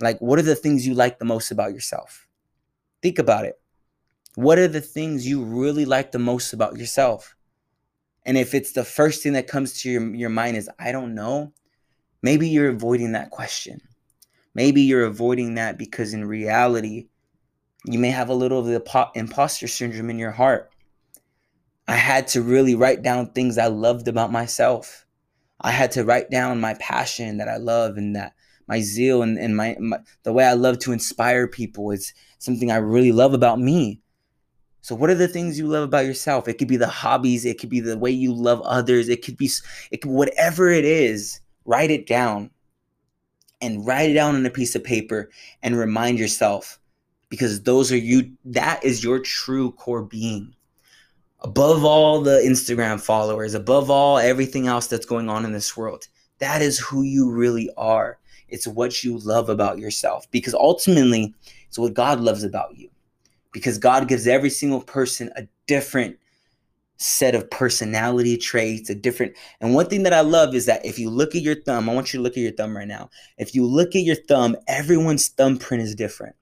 Like, 0.00 0.18
what 0.18 0.38
are 0.38 0.42
the 0.42 0.56
things 0.56 0.86
you 0.86 0.94
like 0.94 1.18
the 1.18 1.24
most 1.24 1.50
about 1.50 1.72
yourself? 1.72 2.26
Think 3.02 3.18
about 3.18 3.44
it. 3.44 3.60
What 4.34 4.58
are 4.58 4.66
the 4.66 4.80
things 4.80 5.28
you 5.28 5.44
really 5.44 5.84
like 5.84 6.10
the 6.10 6.18
most 6.18 6.52
about 6.52 6.76
yourself? 6.76 7.36
And 8.26 8.36
if 8.38 8.54
it's 8.54 8.72
the 8.72 8.84
first 8.84 9.22
thing 9.22 9.34
that 9.34 9.46
comes 9.46 9.80
to 9.82 9.90
your, 9.90 10.14
your 10.14 10.30
mind 10.30 10.56
is, 10.56 10.70
I 10.78 10.92
don't 10.92 11.14
know, 11.14 11.52
maybe 12.22 12.48
you're 12.48 12.70
avoiding 12.70 13.12
that 13.12 13.30
question. 13.30 13.80
Maybe 14.54 14.82
you're 14.82 15.04
avoiding 15.04 15.56
that 15.56 15.78
because 15.78 16.14
in 16.14 16.24
reality, 16.24 17.08
you 17.84 17.98
may 17.98 18.10
have 18.10 18.28
a 18.28 18.34
little 18.34 18.60
of 18.60 18.66
the 18.66 19.10
imposter 19.14 19.68
syndrome 19.68 20.10
in 20.10 20.18
your 20.18 20.30
heart. 20.30 20.70
I 21.86 21.96
had 21.96 22.28
to 22.28 22.42
really 22.42 22.74
write 22.74 23.02
down 23.02 23.30
things 23.32 23.58
I 23.58 23.66
loved 23.66 24.08
about 24.08 24.32
myself. 24.32 25.04
I 25.60 25.70
had 25.70 25.90
to 25.92 26.04
write 26.04 26.30
down 26.30 26.60
my 26.60 26.74
passion 26.74 27.38
that 27.38 27.48
I 27.48 27.56
love 27.56 27.96
and 27.96 28.16
that 28.16 28.32
my 28.66 28.80
zeal 28.80 29.22
and, 29.22 29.38
and 29.38 29.56
my, 29.56 29.76
my 29.78 29.98
the 30.22 30.32
way 30.32 30.44
I 30.44 30.54
love 30.54 30.78
to 30.80 30.92
inspire 30.92 31.46
people 31.46 31.90
is 31.90 32.14
something 32.38 32.70
I 32.70 32.76
really 32.76 33.12
love 33.12 33.34
about 33.34 33.60
me. 33.60 34.00
So 34.84 34.94
what 34.94 35.08
are 35.08 35.14
the 35.14 35.28
things 35.28 35.58
you 35.58 35.66
love 35.66 35.82
about 35.82 36.04
yourself? 36.04 36.46
It 36.46 36.58
could 36.58 36.68
be 36.68 36.76
the 36.76 36.86
hobbies, 36.86 37.46
it 37.46 37.58
could 37.58 37.70
be 37.70 37.80
the 37.80 37.96
way 37.96 38.10
you 38.10 38.34
love 38.34 38.60
others, 38.60 39.08
it 39.08 39.24
could 39.24 39.38
be 39.38 39.50
it 39.90 40.02
could 40.02 40.10
whatever 40.10 40.68
it 40.68 40.84
is, 40.84 41.40
write 41.64 41.90
it 41.90 42.06
down. 42.06 42.50
And 43.62 43.86
write 43.86 44.10
it 44.10 44.12
down 44.12 44.34
on 44.34 44.44
a 44.44 44.50
piece 44.50 44.74
of 44.74 44.84
paper 44.84 45.30
and 45.62 45.78
remind 45.78 46.18
yourself 46.18 46.78
because 47.30 47.62
those 47.62 47.90
are 47.92 47.96
you 47.96 48.30
that 48.44 48.84
is 48.84 49.02
your 49.02 49.20
true 49.20 49.72
core 49.72 50.02
being. 50.02 50.54
Above 51.40 51.82
all 51.82 52.20
the 52.20 52.42
Instagram 52.46 53.00
followers, 53.00 53.54
above 53.54 53.88
all 53.88 54.18
everything 54.18 54.66
else 54.66 54.86
that's 54.86 55.06
going 55.06 55.30
on 55.30 55.46
in 55.46 55.52
this 55.52 55.78
world, 55.78 56.08
that 56.40 56.60
is 56.60 56.78
who 56.78 57.04
you 57.04 57.32
really 57.32 57.70
are. 57.78 58.18
It's 58.50 58.66
what 58.66 59.02
you 59.02 59.16
love 59.16 59.48
about 59.48 59.78
yourself 59.78 60.30
because 60.30 60.52
ultimately 60.52 61.34
it's 61.68 61.78
what 61.78 61.94
God 61.94 62.20
loves 62.20 62.44
about 62.44 62.76
you 62.76 62.90
because 63.54 63.78
God 63.78 64.08
gives 64.08 64.26
every 64.26 64.50
single 64.50 64.82
person 64.82 65.30
a 65.36 65.46
different 65.66 66.18
set 66.96 67.34
of 67.34 67.48
personality 67.50 68.36
traits, 68.36 68.90
a 68.90 68.94
different. 68.94 69.34
And 69.60 69.74
one 69.74 69.86
thing 69.86 70.02
that 70.02 70.12
I 70.12 70.20
love 70.20 70.54
is 70.54 70.66
that 70.66 70.84
if 70.84 70.98
you 70.98 71.08
look 71.08 71.34
at 71.34 71.42
your 71.42 71.54
thumb, 71.54 71.88
I 71.88 71.94
want 71.94 72.12
you 72.12 72.18
to 72.18 72.22
look 72.22 72.32
at 72.32 72.42
your 72.42 72.52
thumb 72.52 72.76
right 72.76 72.86
now. 72.86 73.10
If 73.38 73.54
you 73.54 73.64
look 73.64 73.94
at 73.94 74.02
your 74.02 74.16
thumb, 74.16 74.56
everyone's 74.66 75.28
thumbprint 75.28 75.82
is 75.82 75.94
different. 75.94 76.34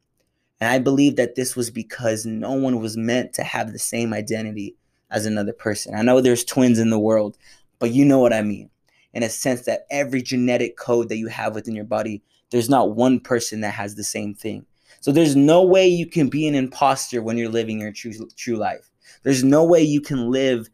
And 0.61 0.71
I 0.71 0.79
believe 0.79 1.17
that 1.17 1.35
this 1.35 1.55
was 1.55 1.71
because 1.71 2.25
no 2.25 2.53
one 2.53 2.81
was 2.81 2.97
meant 2.97 3.35
to 3.35 3.45
have 3.45 3.73
the 3.73 3.79
same 3.79 4.15
identity 4.15 4.75
as 5.11 5.27
another 5.27 5.53
person. 5.53 5.95
I 5.95 6.03
know 6.03 6.21
there's 6.21 6.45
twins 6.45 6.79
in 6.79 6.91
the 6.91 6.99
world, 6.99 7.37
but 7.79 7.91
you 7.91 8.05
know 8.05 8.21
what 8.21 8.33
I 8.33 8.43
mean. 8.43 8.71
In 9.13 9.23
a 9.23 9.29
sense 9.29 9.63
that 9.63 9.87
every 9.91 10.23
genetic 10.23 10.79
code 10.79 11.11
that 11.11 11.19
you 11.19 11.29
have 11.29 11.55
within 11.55 11.75
your 11.75 11.85
body, 11.85 12.23
there's 12.51 12.71
not 12.71 12.95
one 12.95 13.21
person 13.21 13.61
that 13.61 13.75
has 13.75 13.97
the 13.97 14.05
same 14.05 14.35
thing. 14.35 14.65
So 15.03 15.11
there's 15.11 15.35
no 15.35 15.65
way 15.65 15.89
you 15.89 16.07
can 16.07 16.29
be 16.29 16.47
an 16.47 16.55
imposter 16.55 17.25
when 17.25 17.37
you're 17.37 17.49
living 17.49 17.81
your 17.81 17.91
true 17.91 18.13
true 18.37 18.55
life. 18.55 18.89
There's 19.25 19.43
no 19.43 19.65
way 19.65 19.83
you 19.83 20.01
can 20.01 20.31
live 20.31 20.71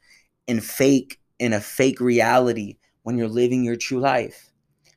in 0.47 0.61
fake 0.61 1.19
in 1.39 1.55
a 1.55 1.61
fake 1.61 1.99
reality 1.99 2.77
when 3.05 3.17
you're 3.17 3.27
living 3.27 3.65
your 3.65 3.75
true 3.77 4.01
life. 4.01 4.51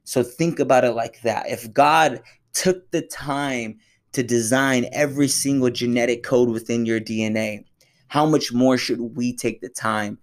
So 0.03 0.21
think 0.21 0.59
about 0.59 0.83
it 0.83 0.91
like 0.91 1.21
that. 1.21 1.49
If 1.49 1.71
God 1.71 2.21
took 2.51 2.91
the 2.91 3.03
time 3.03 3.79
to 4.11 4.21
design 4.21 4.89
every 4.91 5.29
single 5.29 5.69
genetic 5.69 6.23
code 6.23 6.49
within 6.49 6.85
your 6.85 6.99
DNA, 6.99 7.63
how 8.09 8.25
much 8.25 8.51
more 8.51 8.77
should 8.77 8.99
we 9.15 9.33
take 9.33 9.61
the 9.61 9.69
time 9.69 10.17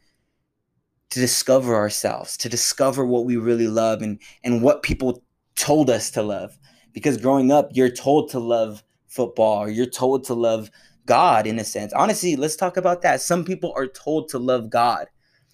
to 1.08 1.18
discover 1.18 1.74
ourselves, 1.74 2.36
to 2.36 2.50
discover 2.50 3.06
what 3.06 3.24
we 3.24 3.38
really 3.38 3.68
love 3.68 4.02
and 4.02 4.20
and 4.44 4.60
what 4.60 4.82
people 4.82 5.22
told 5.56 5.88
us 5.88 6.10
to 6.10 6.20
love? 6.20 6.58
Because 6.92 7.16
growing 7.16 7.50
up, 7.50 7.70
you're 7.72 7.88
told 7.88 8.28
to 8.32 8.38
love 8.38 8.82
football 9.08 9.68
you're 9.68 9.86
told 9.86 10.24
to 10.24 10.34
love 10.34 10.70
God 11.06 11.46
in 11.46 11.58
a 11.58 11.64
sense. 11.64 11.92
Honestly, 11.92 12.36
let's 12.36 12.56
talk 12.56 12.76
about 12.76 13.02
that. 13.02 13.20
Some 13.20 13.44
people 13.44 13.72
are 13.76 13.86
told 13.86 14.28
to 14.28 14.38
love 14.38 14.70
God. 14.70 15.06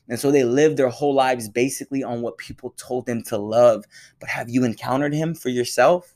And 0.08 0.18
so 0.18 0.30
they 0.30 0.44
live 0.44 0.76
their 0.76 0.90
whole 0.90 1.14
lives 1.14 1.49
basically 1.49 2.02
on 2.02 2.20
what 2.20 2.37
people 2.37 2.75
told 2.76 3.06
them 3.06 3.23
to 3.25 3.38
love. 3.38 3.84
But 4.20 4.28
have 4.28 4.50
you 4.50 4.64
encountered 4.64 5.14
him 5.14 5.34
for 5.34 5.49
yourself? 5.49 6.14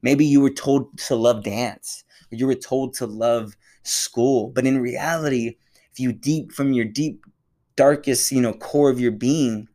Maybe 0.00 0.24
you 0.24 0.40
were 0.40 0.50
told 0.50 0.98
to 1.06 1.14
love 1.14 1.44
dance, 1.44 2.02
or 2.32 2.36
you 2.36 2.46
were 2.46 2.54
told 2.54 2.94
to 2.94 3.06
love 3.06 3.56
school. 3.82 4.48
But 4.48 4.66
in 4.66 4.80
reality, 4.80 5.56
if 5.92 6.00
you 6.00 6.12
deep 6.12 6.52
from 6.52 6.72
your 6.72 6.86
deep, 6.86 7.24
darkest, 7.76 8.32
you 8.32 8.40
know, 8.40 8.54
core 8.54 8.90
of 8.90 8.98
your 8.98 9.12
being, 9.12 9.68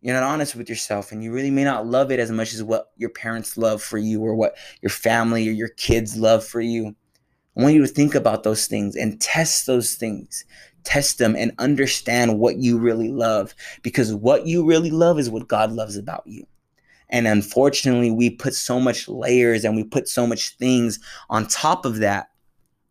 you're 0.00 0.14
not 0.14 0.22
honest 0.22 0.54
with 0.56 0.68
yourself 0.68 1.12
and 1.12 1.22
you 1.22 1.32
really 1.32 1.50
may 1.50 1.64
not 1.64 1.86
love 1.86 2.10
it 2.10 2.20
as 2.20 2.30
much 2.30 2.54
as 2.54 2.62
what 2.62 2.90
your 2.96 3.10
parents 3.10 3.56
love 3.56 3.82
for 3.82 3.98
you 3.98 4.22
or 4.22 4.34
what 4.34 4.56
your 4.80 4.90
family 4.90 5.48
or 5.48 5.52
your 5.52 5.68
kids 5.68 6.16
love 6.16 6.44
for 6.44 6.60
you. 6.60 6.94
I 7.56 7.62
want 7.62 7.74
you 7.74 7.82
to 7.82 7.88
think 7.88 8.14
about 8.14 8.42
those 8.42 8.66
things 8.66 8.96
and 8.96 9.20
test 9.20 9.66
those 9.66 9.94
things 9.94 10.44
test 10.84 11.18
them 11.18 11.36
and 11.36 11.52
understand 11.58 12.38
what 12.38 12.56
you 12.56 12.78
really 12.78 13.10
love 13.10 13.54
because 13.82 14.14
what 14.14 14.46
you 14.46 14.64
really 14.64 14.90
love 14.90 15.18
is 15.18 15.30
what 15.30 15.48
God 15.48 15.72
loves 15.72 15.96
about 15.96 16.22
you. 16.26 16.46
And 17.08 17.26
unfortunately, 17.26 18.10
we 18.10 18.30
put 18.30 18.54
so 18.54 18.78
much 18.78 19.08
layers 19.08 19.64
and 19.64 19.74
we 19.74 19.84
put 19.84 20.08
so 20.08 20.26
much 20.26 20.56
things 20.56 21.00
on 21.28 21.46
top 21.48 21.84
of 21.84 21.98
that. 21.98 22.29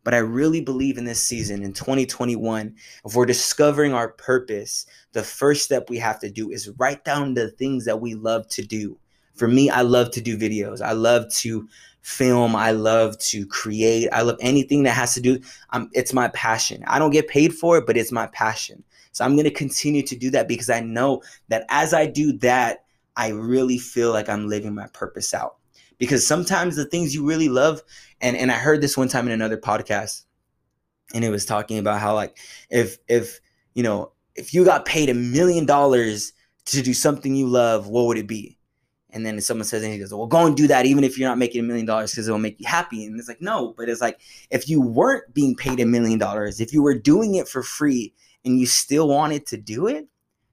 But 0.02 0.14
I 0.14 0.18
really 0.18 0.60
believe 0.60 0.96
in 0.96 1.04
this 1.04 1.22
season, 1.22 1.62
in 1.62 1.72
2021, 1.72 2.74
if 3.04 3.14
we're 3.14 3.26
discovering 3.26 3.92
our 3.92 4.08
purpose, 4.08 4.86
the 5.12 5.22
first 5.22 5.64
step 5.64 5.90
we 5.90 5.98
have 5.98 6.18
to 6.20 6.30
do 6.30 6.50
is 6.50 6.70
write 6.78 7.04
down 7.04 7.34
the 7.34 7.50
things 7.50 7.84
that 7.84 8.00
we 8.00 8.14
love 8.14 8.48
to 8.48 8.62
do. 8.62 8.96
For 9.34 9.46
me, 9.46 9.70
I 9.70 9.82
love 9.82 10.10
to 10.12 10.20
do 10.20 10.38
videos. 10.38 10.80
I 10.80 10.92
love 10.92 11.30
to 11.34 11.68
film. 12.02 12.56
I 12.56 12.70
love 12.72 13.18
to 13.18 13.46
create. 13.46 14.08
I 14.12 14.22
love 14.22 14.38
anything 14.40 14.84
that 14.84 14.92
has 14.92 15.14
to 15.14 15.20
do. 15.20 15.40
Um, 15.70 15.90
it's 15.92 16.12
my 16.12 16.28
passion. 16.28 16.82
I 16.86 16.98
don't 16.98 17.10
get 17.10 17.28
paid 17.28 17.54
for 17.54 17.78
it, 17.78 17.86
but 17.86 17.96
it's 17.96 18.12
my 18.12 18.26
passion. 18.28 18.82
So 19.12 19.24
I'm 19.24 19.34
going 19.34 19.44
to 19.44 19.50
continue 19.50 20.02
to 20.02 20.16
do 20.16 20.30
that 20.30 20.48
because 20.48 20.70
I 20.70 20.80
know 20.80 21.22
that 21.48 21.66
as 21.68 21.92
I 21.92 22.06
do 22.06 22.32
that, 22.38 22.84
I 23.16 23.28
really 23.28 23.78
feel 23.78 24.12
like 24.12 24.28
I'm 24.28 24.48
living 24.48 24.74
my 24.74 24.86
purpose 24.88 25.34
out. 25.34 25.56
Because 25.98 26.26
sometimes 26.26 26.76
the 26.76 26.86
things 26.86 27.14
you 27.14 27.26
really 27.26 27.50
love, 27.50 27.82
and 28.20 28.36
and 28.36 28.50
I 28.50 28.54
heard 28.54 28.80
this 28.80 28.96
one 28.96 29.08
time 29.08 29.26
in 29.26 29.32
another 29.32 29.56
podcast, 29.56 30.24
and 31.14 31.24
it 31.24 31.30
was 31.30 31.44
talking 31.44 31.78
about 31.78 32.00
how 32.00 32.14
like 32.14 32.36
if 32.70 32.98
if 33.08 33.40
you 33.74 33.82
know 33.82 34.12
if 34.34 34.54
you 34.54 34.64
got 34.64 34.84
paid 34.84 35.08
a 35.08 35.14
million 35.14 35.66
dollars 35.66 36.32
to 36.66 36.82
do 36.82 36.94
something 36.94 37.34
you 37.34 37.46
love, 37.46 37.88
what 37.88 38.06
would 38.06 38.18
it 38.18 38.26
be? 38.26 38.58
And 39.12 39.26
then 39.26 39.40
someone 39.40 39.64
says, 39.64 39.82
and 39.82 39.92
he 39.92 39.98
goes, 39.98 40.14
well, 40.14 40.26
go 40.26 40.46
and 40.46 40.56
do 40.56 40.68
that 40.68 40.86
even 40.86 41.02
if 41.02 41.18
you're 41.18 41.28
not 41.28 41.38
making 41.38 41.60
a 41.60 41.64
million 41.64 41.86
dollars 41.86 42.12
because 42.12 42.28
it 42.28 42.30
will 42.30 42.38
make 42.38 42.60
you 42.60 42.66
happy. 42.68 43.04
And 43.04 43.18
it's 43.18 43.28
like, 43.28 43.42
no, 43.42 43.74
but 43.76 43.88
it's 43.88 44.00
like, 44.00 44.20
if 44.50 44.68
you 44.68 44.80
weren't 44.80 45.34
being 45.34 45.56
paid 45.56 45.80
a 45.80 45.86
million 45.86 46.18
dollars, 46.18 46.60
if 46.60 46.72
you 46.72 46.82
were 46.82 46.94
doing 46.94 47.34
it 47.34 47.48
for 47.48 47.62
free 47.62 48.14
and 48.44 48.58
you 48.58 48.66
still 48.66 49.08
wanted 49.08 49.46
to 49.46 49.56
do 49.56 49.88
it, 49.88 50.06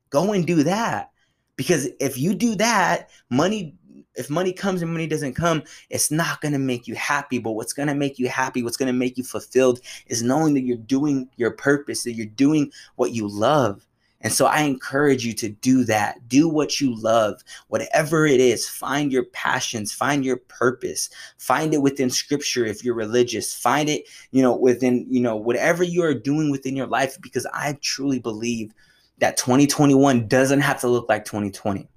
go 0.10 0.34
and 0.34 0.48
do 0.48 0.64
that. 0.64 1.12
Because 1.56 1.88
if 2.00 2.18
you 2.18 2.34
do 2.34 2.56
that, 2.56 3.10
money, 3.30 3.76
if 4.18 4.30
money 4.30 4.52
comes 4.52 4.82
and 4.82 4.92
money 4.92 5.08
doesn't 5.08 5.36
come, 5.36 5.64
it's 5.90 6.12
not 6.12 6.42
going 6.42 6.54
to 6.54 6.60
make 6.60 6.88
you 6.88 6.96
happy. 6.96 7.38
But 7.38 7.52
what's 7.52 7.74
going 7.74 7.88
to 7.88 7.96
make 7.96 8.20
you 8.20 8.28
happy, 8.28 8.64
what's 8.64 8.78
going 8.78 8.92
to 8.92 8.94
make 8.94 9.18
you 9.18 9.24
fulfilled 9.24 9.80
is 10.08 10.24
knowing 10.24 10.54
that 10.56 10.64
you're 10.64 10.78
doing 10.78 11.30
your 11.38 11.52
purpose, 11.52 12.04
that 12.04 12.14
you're 12.14 12.26
doing 12.26 12.72
what 12.96 13.12
you 13.12 13.28
love. 13.28 13.86
And 14.22 14.34
so 14.34 14.48
I 14.48 14.62
encourage 14.62 15.24
you 15.24 15.34
to 15.34 15.50
do 15.50 15.84
that. 15.84 16.28
Do 16.28 16.50
what 16.50 16.82
you 16.82 17.00
love, 17.00 17.44
whatever 17.68 18.26
it 18.26 18.40
is. 18.40 18.68
Find 18.68 19.12
your 19.12 19.26
passions, 19.26 19.94
find 19.94 20.26
your 20.26 20.38
purpose. 20.38 21.12
Find 21.38 21.72
it 21.74 21.84
within 21.84 22.10
scripture 22.10 22.66
if 22.66 22.84
you're 22.84 22.96
religious. 22.96 23.54
Find 23.54 23.88
it, 23.88 24.06
you 24.32 24.42
know, 24.42 24.56
within, 24.56 25.06
you 25.08 25.22
know, 25.22 25.36
whatever 25.36 25.84
you 25.84 26.04
are 26.04 26.16
doing 26.16 26.50
within 26.50 26.76
your 26.76 26.88
life 26.88 27.22
because 27.22 27.46
I 27.54 27.78
truly 27.82 28.18
believe 28.18 28.74
that 29.20 29.38
2021 29.38 30.28
doesn't 30.28 30.62
have 30.62 30.82
to 30.82 30.88
look 30.88 31.08
like 31.08 31.24
2020. 31.24 31.88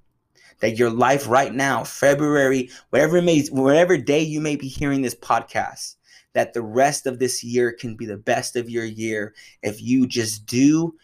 That 0.61 0.77
your 0.77 0.89
life 0.89 1.27
right 1.27 1.53
now, 1.53 1.83
February, 1.83 2.69
whatever 2.89 3.17
it 3.17 3.23
may, 3.23 3.43
whatever 3.47 3.97
day 3.97 4.21
you 4.21 4.39
may 4.39 4.55
be 4.55 4.67
hearing 4.67 5.01
this 5.01 5.15
podcast, 5.15 5.95
that 6.33 6.53
the 6.53 6.61
rest 6.61 7.07
of 7.07 7.19
this 7.19 7.43
year 7.43 7.71
can 7.71 7.95
be 7.95 8.05
the 8.05 8.17
best 8.17 8.55
of 8.55 8.69
your 8.69 8.85
year. 8.85 9.33
If 9.63 9.81
you 9.81 10.07
just 10.07 10.45
do 10.45 10.95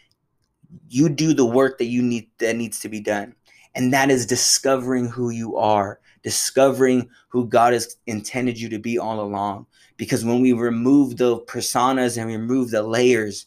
you 0.90 1.10
do 1.10 1.34
the 1.34 1.46
work 1.46 1.78
that 1.78 1.86
you 1.86 2.02
need 2.02 2.30
that 2.40 2.56
needs 2.56 2.80
to 2.82 2.90
be 2.90 3.00
done. 3.00 3.34
And 3.74 3.94
that 3.94 4.10
is 4.10 4.26
discovering 4.26 5.08
who 5.08 5.30
you 5.30 5.58
are 5.58 6.00
discovering 6.28 7.10
who 7.30 7.48
god 7.48 7.72
has 7.72 7.96
intended 8.06 8.60
you 8.60 8.68
to 8.68 8.80
be 8.80 8.98
all 8.98 9.22
along. 9.22 9.66
Because 9.96 10.26
when 10.26 10.42
we 10.42 10.52
remove 10.52 11.16
the 11.16 11.40
personas 11.42 12.18
and 12.18 12.28
remove 12.28 12.70
the 12.70 12.84
layers 12.84 13.46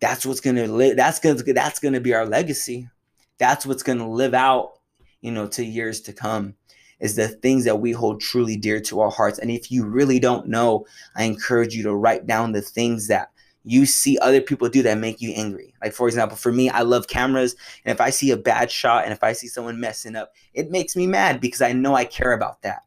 that's 0.00 0.24
what's 0.24 0.40
gonna 0.40 0.66
live 0.66 0.96
that's 0.96 1.18
gonna 1.18 1.42
that's 1.42 1.80
gonna 1.80 2.00
be 2.00 2.14
our 2.14 2.26
legacy. 2.26 2.88
That's 3.38 3.66
what's 3.66 3.82
gonna 3.82 4.08
live 4.08 4.34
out 4.34 4.74
you 5.20 5.30
know 5.30 5.46
to 5.46 5.64
years 5.64 6.00
to 6.00 6.12
come 6.12 6.54
is 6.98 7.16
the 7.16 7.28
things 7.28 7.64
that 7.64 7.80
we 7.80 7.92
hold 7.92 8.20
truly 8.20 8.56
dear 8.56 8.80
to 8.80 9.00
our 9.00 9.10
hearts 9.10 9.38
and 9.38 9.50
if 9.50 9.70
you 9.70 9.84
really 9.84 10.18
don't 10.18 10.48
know 10.48 10.86
i 11.16 11.24
encourage 11.24 11.74
you 11.74 11.82
to 11.82 11.94
write 11.94 12.26
down 12.26 12.52
the 12.52 12.62
things 12.62 13.08
that 13.08 13.30
you 13.64 13.86
see 13.86 14.18
other 14.18 14.40
people 14.40 14.68
do 14.68 14.82
that 14.82 14.98
make 14.98 15.20
you 15.20 15.32
angry. 15.32 15.74
Like 15.82 15.92
for 15.92 16.08
example, 16.08 16.36
for 16.36 16.52
me, 16.52 16.70
I 16.70 16.82
love 16.82 17.08
cameras, 17.08 17.56
and 17.84 17.92
if 17.92 18.00
I 18.00 18.10
see 18.10 18.30
a 18.30 18.36
bad 18.36 18.70
shot 18.70 19.04
and 19.04 19.12
if 19.12 19.22
I 19.22 19.32
see 19.32 19.48
someone 19.48 19.80
messing 19.80 20.16
up, 20.16 20.32
it 20.54 20.70
makes 20.70 20.96
me 20.96 21.06
mad 21.06 21.40
because 21.40 21.62
I 21.62 21.72
know 21.72 21.94
I 21.94 22.04
care 22.04 22.32
about 22.32 22.62
that. 22.62 22.84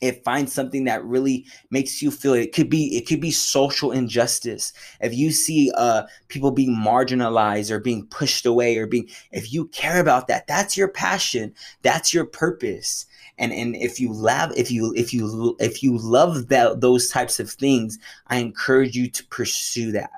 It 0.00 0.24
finds 0.24 0.52
something 0.52 0.84
that 0.84 1.04
really 1.04 1.46
makes 1.70 2.00
you 2.00 2.10
feel 2.10 2.32
it 2.32 2.52
could 2.52 2.70
be 2.70 2.96
it 2.96 3.06
could 3.06 3.20
be 3.20 3.30
social 3.30 3.92
injustice. 3.92 4.72
If 5.00 5.14
you 5.14 5.30
see 5.30 5.70
uh 5.76 6.04
people 6.28 6.50
being 6.50 6.74
marginalized 6.74 7.70
or 7.70 7.80
being 7.80 8.06
pushed 8.06 8.46
away 8.46 8.78
or 8.78 8.86
being 8.86 9.08
if 9.30 9.52
you 9.52 9.68
care 9.68 10.00
about 10.00 10.28
that, 10.28 10.46
that's 10.46 10.76
your 10.76 10.88
passion, 10.88 11.54
that's 11.82 12.14
your 12.14 12.24
purpose. 12.24 13.06
And 13.38 13.52
and 13.52 13.76
if 13.76 14.00
you 14.00 14.12
love 14.12 14.52
if 14.56 14.70
you 14.70 14.92
if 14.96 15.12
you 15.12 15.56
if 15.60 15.82
you 15.82 15.98
love 15.98 16.48
that 16.48 16.80
those 16.80 17.08
types 17.08 17.40
of 17.40 17.50
things 17.50 17.98
i 18.26 18.36
encourage 18.36 18.94
you 18.94 19.08
to 19.10 19.24
pursue 19.26 19.92
that. 19.92 20.10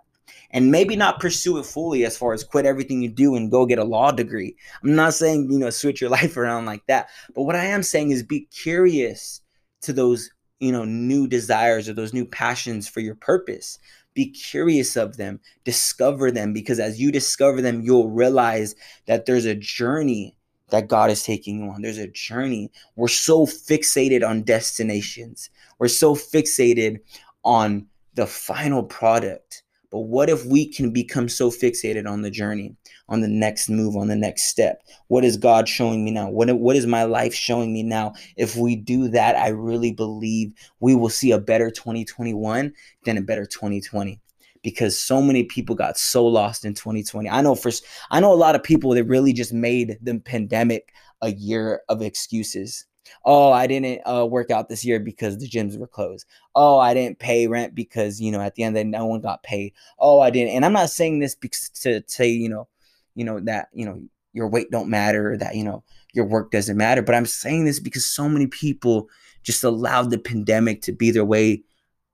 And 0.54 0.70
maybe 0.70 0.96
not 0.96 1.18
pursue 1.18 1.56
it 1.56 1.64
fully 1.64 2.04
as 2.04 2.18
far 2.18 2.34
as 2.34 2.44
quit 2.44 2.66
everything 2.66 3.00
you 3.00 3.08
do 3.08 3.36
and 3.36 3.50
go 3.50 3.64
get 3.64 3.78
a 3.78 3.84
law 3.84 4.10
degree. 4.12 4.54
I'm 4.82 4.94
not 4.94 5.14
saying 5.14 5.50
you 5.50 5.58
know 5.58 5.70
switch 5.70 6.00
your 6.00 6.10
life 6.18 6.36
around 6.36 6.66
like 6.66 6.86
that. 6.86 7.08
But 7.34 7.42
what 7.42 7.56
i 7.56 7.64
am 7.64 7.82
saying 7.82 8.10
is 8.10 8.22
be 8.22 8.46
curious 8.52 9.40
to 9.82 9.92
those 9.92 10.30
you 10.60 10.72
know 10.72 10.84
new 10.84 11.26
desires 11.26 11.88
or 11.88 11.92
those 11.92 12.12
new 12.12 12.24
passions 12.24 12.88
for 12.88 13.00
your 13.00 13.14
purpose 13.16 13.78
be 14.14 14.28
curious 14.30 14.96
of 14.96 15.16
them 15.16 15.40
discover 15.64 16.30
them 16.30 16.52
because 16.52 16.78
as 16.78 17.00
you 17.00 17.10
discover 17.10 17.60
them 17.60 17.82
you'll 17.82 18.10
realize 18.10 18.74
that 19.06 19.26
there's 19.26 19.46
a 19.46 19.54
journey 19.54 20.36
that 20.72 20.88
God 20.88 21.10
is 21.10 21.22
taking 21.22 21.60
you 21.60 21.70
on. 21.70 21.82
There's 21.82 21.98
a 21.98 22.08
journey. 22.08 22.72
We're 22.96 23.06
so 23.08 23.46
fixated 23.46 24.26
on 24.26 24.42
destinations, 24.42 25.50
we're 25.78 25.88
so 25.88 26.16
fixated 26.16 26.98
on 27.44 27.86
the 28.14 28.26
final 28.26 28.82
product. 28.82 29.61
But 29.92 30.00
what 30.00 30.30
if 30.30 30.46
we 30.46 30.66
can 30.66 30.90
become 30.90 31.28
so 31.28 31.50
fixated 31.50 32.08
on 32.08 32.22
the 32.22 32.30
journey, 32.30 32.74
on 33.10 33.20
the 33.20 33.28
next 33.28 33.68
move, 33.68 33.94
on 33.94 34.08
the 34.08 34.16
next 34.16 34.44
step? 34.44 34.82
What 35.08 35.22
is 35.22 35.36
God 35.36 35.68
showing 35.68 36.02
me 36.02 36.10
now? 36.10 36.30
What, 36.30 36.50
what 36.58 36.76
is 36.76 36.86
my 36.86 37.04
life 37.04 37.34
showing 37.34 37.74
me 37.74 37.82
now? 37.82 38.14
If 38.36 38.56
we 38.56 38.74
do 38.74 39.08
that, 39.08 39.36
I 39.36 39.48
really 39.48 39.92
believe 39.92 40.54
we 40.80 40.94
will 40.94 41.10
see 41.10 41.30
a 41.30 41.38
better 41.38 41.70
2021 41.70 42.72
than 43.04 43.18
a 43.18 43.22
better 43.22 43.44
2020 43.44 44.18
because 44.62 44.98
so 44.98 45.20
many 45.20 45.44
people 45.44 45.74
got 45.74 45.98
so 45.98 46.26
lost 46.26 46.64
in 46.64 46.72
2020. 46.72 47.28
I 47.28 47.42
know 47.42 47.54
for 47.54 47.70
I 48.10 48.20
know 48.20 48.32
a 48.32 48.34
lot 48.34 48.54
of 48.54 48.62
people 48.62 48.94
that 48.94 49.04
really 49.04 49.34
just 49.34 49.52
made 49.52 49.98
the 50.00 50.18
pandemic 50.20 50.92
a 51.20 51.32
year 51.32 51.82
of 51.90 52.00
excuses. 52.00 52.86
Oh, 53.24 53.52
I 53.52 53.66
didn't 53.66 54.00
uh, 54.06 54.26
work 54.26 54.50
out 54.50 54.68
this 54.68 54.84
year 54.84 55.00
because 55.00 55.38
the 55.38 55.48
gyms 55.48 55.78
were 55.78 55.86
closed. 55.86 56.26
Oh, 56.54 56.78
I 56.78 56.94
didn't 56.94 57.18
pay 57.18 57.46
rent 57.46 57.74
because 57.74 58.20
you 58.20 58.32
know 58.32 58.40
at 58.40 58.54
the 58.54 58.62
end 58.62 58.76
of 58.76 58.80
the 58.80 58.84
day 58.84 58.98
no 58.98 59.06
one 59.06 59.20
got 59.20 59.42
paid. 59.42 59.72
Oh, 59.98 60.20
I 60.20 60.30
didn't. 60.30 60.54
And 60.54 60.64
I'm 60.64 60.72
not 60.72 60.90
saying 60.90 61.18
this 61.18 61.36
to 61.82 62.02
say 62.06 62.28
you 62.28 62.48
know, 62.48 62.68
you 63.14 63.24
know 63.24 63.40
that 63.40 63.68
you 63.72 63.86
know 63.86 64.02
your 64.32 64.48
weight 64.48 64.70
don't 64.70 64.88
matter, 64.88 65.36
that 65.38 65.56
you 65.56 65.64
know 65.64 65.84
your 66.12 66.24
work 66.24 66.50
doesn't 66.50 66.76
matter. 66.76 67.02
But 67.02 67.14
I'm 67.14 67.26
saying 67.26 67.64
this 67.64 67.80
because 67.80 68.06
so 68.06 68.28
many 68.28 68.46
people 68.46 69.08
just 69.42 69.64
allowed 69.64 70.10
the 70.10 70.18
pandemic 70.18 70.82
to 70.82 70.92
be 70.92 71.10
their 71.10 71.24
way, 71.24 71.64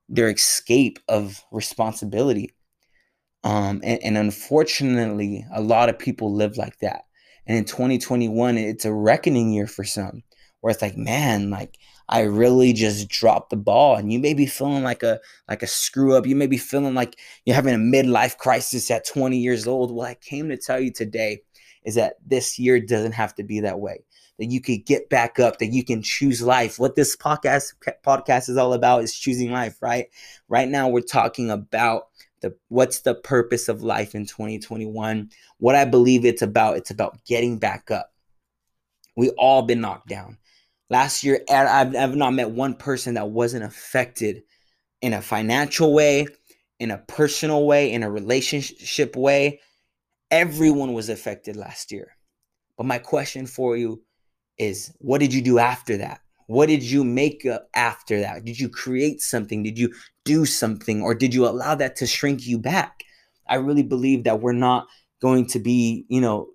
their 0.08 0.30
escape 0.30 0.98
of 1.08 1.42
responsibility. 1.50 2.54
Um, 3.44 3.80
and, 3.84 4.02
and 4.02 4.18
unfortunately, 4.18 5.44
a 5.52 5.60
lot 5.60 5.88
of 5.88 5.98
people 5.98 6.32
live 6.34 6.56
like 6.56 6.78
that. 6.78 7.04
And 7.46 7.56
in 7.56 7.64
2021, 7.64 8.58
it's 8.58 8.84
a 8.84 8.92
reckoning 8.92 9.52
year 9.52 9.66
for 9.66 9.84
some, 9.84 10.22
where 10.60 10.70
it's 10.70 10.82
like, 10.82 10.96
man, 10.96 11.50
like 11.50 11.78
I 12.08 12.22
really 12.22 12.72
just 12.72 13.08
dropped 13.08 13.50
the 13.50 13.56
ball. 13.56 13.96
And 13.96 14.12
you 14.12 14.18
may 14.18 14.34
be 14.34 14.46
feeling 14.46 14.82
like 14.82 15.02
a 15.02 15.20
like 15.48 15.62
a 15.62 15.66
screw 15.66 16.16
up. 16.16 16.26
You 16.26 16.36
may 16.36 16.46
be 16.46 16.58
feeling 16.58 16.94
like 16.94 17.18
you're 17.44 17.56
having 17.56 17.74
a 17.74 17.78
midlife 17.78 18.38
crisis 18.38 18.90
at 18.90 19.06
20 19.06 19.36
years 19.36 19.66
old. 19.66 19.94
Well, 19.94 20.06
I 20.06 20.14
came 20.14 20.48
to 20.48 20.56
tell 20.56 20.80
you 20.80 20.92
today 20.92 21.42
is 21.84 21.94
that 21.94 22.14
this 22.24 22.58
year 22.58 22.80
doesn't 22.80 23.12
have 23.12 23.34
to 23.36 23.42
be 23.42 23.60
that 23.60 23.80
way. 23.80 24.04
That 24.38 24.46
you 24.46 24.60
could 24.60 24.86
get 24.86 25.10
back 25.10 25.38
up, 25.40 25.58
that 25.58 25.72
you 25.72 25.84
can 25.84 26.00
choose 26.00 26.40
life. 26.40 26.78
What 26.78 26.94
this 26.94 27.16
podcast 27.16 27.74
podcast 28.06 28.48
is 28.48 28.56
all 28.56 28.72
about 28.72 29.02
is 29.02 29.16
choosing 29.16 29.50
life, 29.50 29.76
right? 29.82 30.06
Right 30.48 30.68
now 30.68 30.88
we're 30.88 31.00
talking 31.00 31.50
about 31.50 32.08
the 32.40 32.56
what's 32.68 33.00
the 33.00 33.14
purpose 33.14 33.68
of 33.68 33.82
life 33.82 34.14
in 34.14 34.26
2021. 34.26 35.30
What 35.58 35.74
I 35.74 35.84
believe 35.84 36.24
it's 36.24 36.42
about, 36.42 36.76
it's 36.76 36.90
about 36.90 37.24
getting 37.24 37.58
back 37.58 37.90
up. 37.90 38.12
We 39.16 39.30
all 39.30 39.62
been 39.62 39.80
knocked 39.80 40.08
down. 40.08 40.38
Last 40.90 41.22
year, 41.22 41.40
I've, 41.50 41.94
I've 41.94 42.16
not 42.16 42.32
met 42.32 42.50
one 42.50 42.74
person 42.74 43.14
that 43.14 43.30
wasn't 43.30 43.64
affected 43.64 44.42
in 45.02 45.12
a 45.12 45.22
financial 45.22 45.92
way, 45.92 46.26
in 46.80 46.90
a 46.90 46.98
personal 46.98 47.66
way, 47.66 47.92
in 47.92 48.02
a 48.02 48.10
relationship 48.10 49.16
way, 49.16 49.60
Everyone 50.30 50.92
was 50.92 51.08
affected 51.08 51.56
last 51.56 51.90
year. 51.90 52.16
But 52.76 52.86
my 52.86 52.98
question 52.98 53.46
for 53.46 53.76
you 53.76 54.02
is 54.58 54.94
what 54.98 55.20
did 55.20 55.32
you 55.32 55.40
do 55.40 55.58
after 55.58 55.96
that? 55.96 56.20
What 56.46 56.66
did 56.66 56.82
you 56.82 57.02
make 57.02 57.46
up 57.46 57.68
after 57.74 58.20
that? 58.20 58.44
Did 58.44 58.60
you 58.60 58.68
create 58.68 59.20
something? 59.22 59.62
Did 59.62 59.78
you 59.78 59.92
do 60.24 60.44
something? 60.44 61.02
Or 61.02 61.14
did 61.14 61.34
you 61.34 61.46
allow 61.46 61.74
that 61.76 61.96
to 61.96 62.06
shrink 62.06 62.46
you 62.46 62.58
back? 62.58 63.04
I 63.48 63.56
really 63.56 63.82
believe 63.82 64.24
that 64.24 64.40
we're 64.40 64.52
not 64.52 64.86
going 65.20 65.46
to 65.46 65.58
be, 65.58 66.04
you 66.08 66.20
know, 66.20 66.48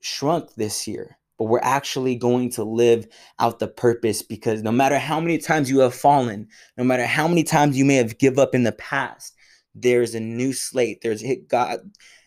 shrunk 0.00 0.54
this 0.54 0.88
year, 0.88 1.16
but 1.42 1.48
we're 1.48 1.58
actually 1.64 2.14
going 2.14 2.48
to 2.48 2.62
live 2.62 3.04
out 3.40 3.58
the 3.58 3.66
purpose 3.66 4.22
because 4.22 4.62
no 4.62 4.70
matter 4.70 4.96
how 4.96 5.18
many 5.18 5.38
times 5.38 5.68
you 5.68 5.80
have 5.80 5.92
fallen, 5.92 6.46
no 6.76 6.84
matter 6.84 7.04
how 7.04 7.26
many 7.26 7.42
times 7.42 7.76
you 7.76 7.84
may 7.84 7.96
have 7.96 8.16
give 8.18 8.38
up 8.38 8.54
in 8.54 8.62
the 8.62 8.70
past, 8.70 9.34
there's 9.74 10.14
a 10.14 10.20
new 10.20 10.52
slate. 10.52 11.00
There's 11.02 11.20
it. 11.20 11.48
God 11.48 11.80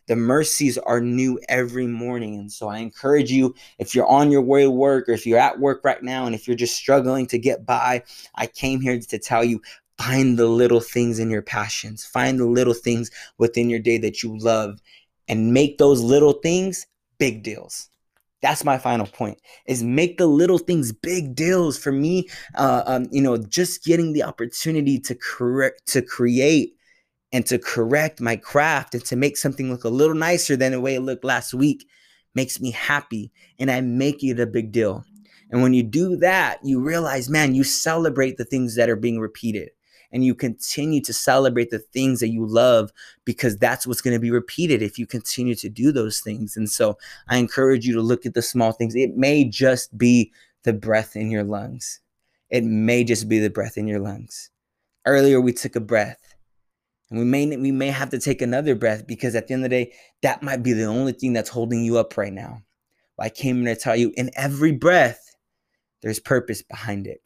the 0.08 0.18
mercies 0.18 0.78
are 0.78 1.00
new 1.00 1.40
every 1.48 1.88
morning. 1.88 2.36
And 2.36 2.52
so 2.52 2.68
I 2.68 2.80
encourage 2.80 3.32
you, 3.32 3.56
if 3.80 3.96
you're 3.96 4.06
on 4.06 4.32
your 4.32 4.42
way 4.42 4.64
to 4.64 4.70
work 4.70 5.08
or 5.08 5.14
if 5.14 5.26
you're 5.26 5.40
at 5.40 5.62
work 5.62 5.86
right 5.86 6.04
now 6.04 6.26
and 6.26 6.36
if 6.36 6.46
you're 6.46 6.58
just 6.58 6.76
struggling 6.76 7.26
to 7.28 7.40
get 7.40 7.66
by, 7.66 8.04
I 8.36 8.48
came 8.48 8.82
here 8.82 9.00
to 9.00 9.18
tell 9.18 9.46
you 9.46 9.62
find 9.98 10.38
the 10.38 10.46
little 10.46 10.82
things 10.82 11.20
in 11.20 11.30
your 11.30 11.42
passions, 11.42 12.06
find 12.06 12.38
the 12.38 12.46
little 12.46 12.74
things 12.74 13.10
within 13.38 13.70
your 13.70 13.80
day 13.80 13.98
that 14.00 14.22
you 14.22 14.38
love, 14.38 14.82
and 15.30 15.54
make 15.54 15.78
those 15.78 16.04
little 16.04 16.34
things 16.34 16.86
big 17.18 17.44
deals 17.44 17.90
that's 18.42 18.63
my 18.63 18.77
final 18.77 19.08
point 19.08 19.39
is 19.68 19.84
make 19.84 20.18
the 20.18 20.27
little 20.27 20.58
things 20.58 20.92
big 20.92 21.36
deals 21.36 21.77
for 21.77 21.92
me 21.92 22.27
uh, 22.56 22.84
um, 22.86 23.08
you 23.12 23.22
know 23.22 23.38
just 23.38 23.84
getting 23.84 24.13
the 24.13 24.24
opportunity 24.24 25.00
to 25.00 25.15
correct 25.15 25.86
to 25.88 26.01
create 26.01 26.75
and 27.32 27.46
to 27.46 27.60
correct 27.60 28.22
my 28.22 28.36
craft 28.36 28.94
and 28.94 29.04
to 29.04 29.15
make 29.15 29.36
something 29.36 29.70
look 29.70 29.84
a 29.84 29.89
little 29.89 30.15
nicer 30.15 30.56
than 30.56 30.72
the 30.72 30.80
way 30.80 30.96
it 30.96 31.01
looked 31.01 31.25
last 31.25 31.54
week 31.54 31.86
makes 32.34 32.60
me 32.60 32.72
happy 32.72 33.32
and 33.60 33.72
I 33.72 33.82
make 33.82 34.24
it 34.24 34.39
a 34.39 34.46
big 34.46 34.72
deal. 34.72 35.04
And 35.50 35.62
when 35.62 35.74
you 35.74 35.84
do 35.84 36.18
that, 36.18 36.60
you 36.63 36.82
realize, 36.82 37.30
man, 37.30 37.54
you 37.54 37.63
celebrate 37.63 38.38
the 38.38 38.46
things 38.46 38.75
that 38.75 38.89
are 38.89 38.96
being 38.96 39.20
repeated 39.20 39.70
and 40.12 40.24
you 40.24 40.36
continue 40.36 41.01
to 41.01 41.14
celebrate 41.14 41.70
the 41.70 41.79
things 41.79 42.20
that 42.20 42.29
you 42.29 42.46
love 42.46 42.92
because 43.25 43.58
that's 43.58 43.86
what's 43.86 44.01
going 44.01 44.16
to 44.16 44.20
be 44.20 44.32
repeated 44.32 44.82
if 44.82 44.98
you 44.98 45.06
continue 45.06 45.56
to 45.56 45.70
do 45.70 45.92
those 45.92 46.20
things. 46.20 46.58
And 46.58 46.70
so 46.70 46.98
I 47.27 47.38
encourage 47.38 47.86
you 47.86 47.94
to 47.94 48.01
look 48.01 48.25
at 48.25 48.34
the 48.34 48.42
small 48.42 48.72
things. 48.72 48.96
It 48.96 49.16
may 49.16 49.44
just 49.44 49.98
be 49.98 50.32
the 50.64 50.74
breath 50.74 51.16
in 51.16 51.29
your 51.29 51.44
lungs. 51.44 52.00
It 52.50 52.64
may 52.64 53.03
just 53.03 53.27
be 53.27 53.40
the 53.40 53.50
breath 53.50 53.77
in 53.77 53.88
your 53.88 54.00
lungs. 54.00 54.50
Earlier, 55.06 55.40
we 55.40 55.53
took 55.53 55.75
a 55.75 55.82
breath 55.82 56.36
and 57.10 57.20
we 57.20 57.25
may 57.25 57.56
we 57.56 57.72
may 57.72 57.90
have 57.90 58.10
to 58.10 58.20
take 58.20 58.42
another 58.42 58.75
breath 58.75 59.06
because 59.06 59.36
at 59.36 59.48
the 59.48 59.53
end 59.53 59.64
of 59.64 59.70
the 59.70 59.86
day, 59.86 59.94
that 60.22 60.42
might 60.42 60.64
be 60.64 60.74
the 60.74 60.86
only 60.86 61.14
thing 61.14 61.34
that's 61.34 61.50
holding 61.50 61.84
you 61.84 61.98
up 61.98 62.18
right 62.18 62.34
now. 62.34 62.62
I 63.20 63.29
came 63.29 63.64
to 63.64 63.75
tell 63.75 63.96
you 63.96 64.12
in 64.18 64.32
every 64.36 64.72
breath, 64.72 65.36
there's 66.01 66.20
purpose 66.20 66.62
behind 66.62 67.08
it. 67.08 67.22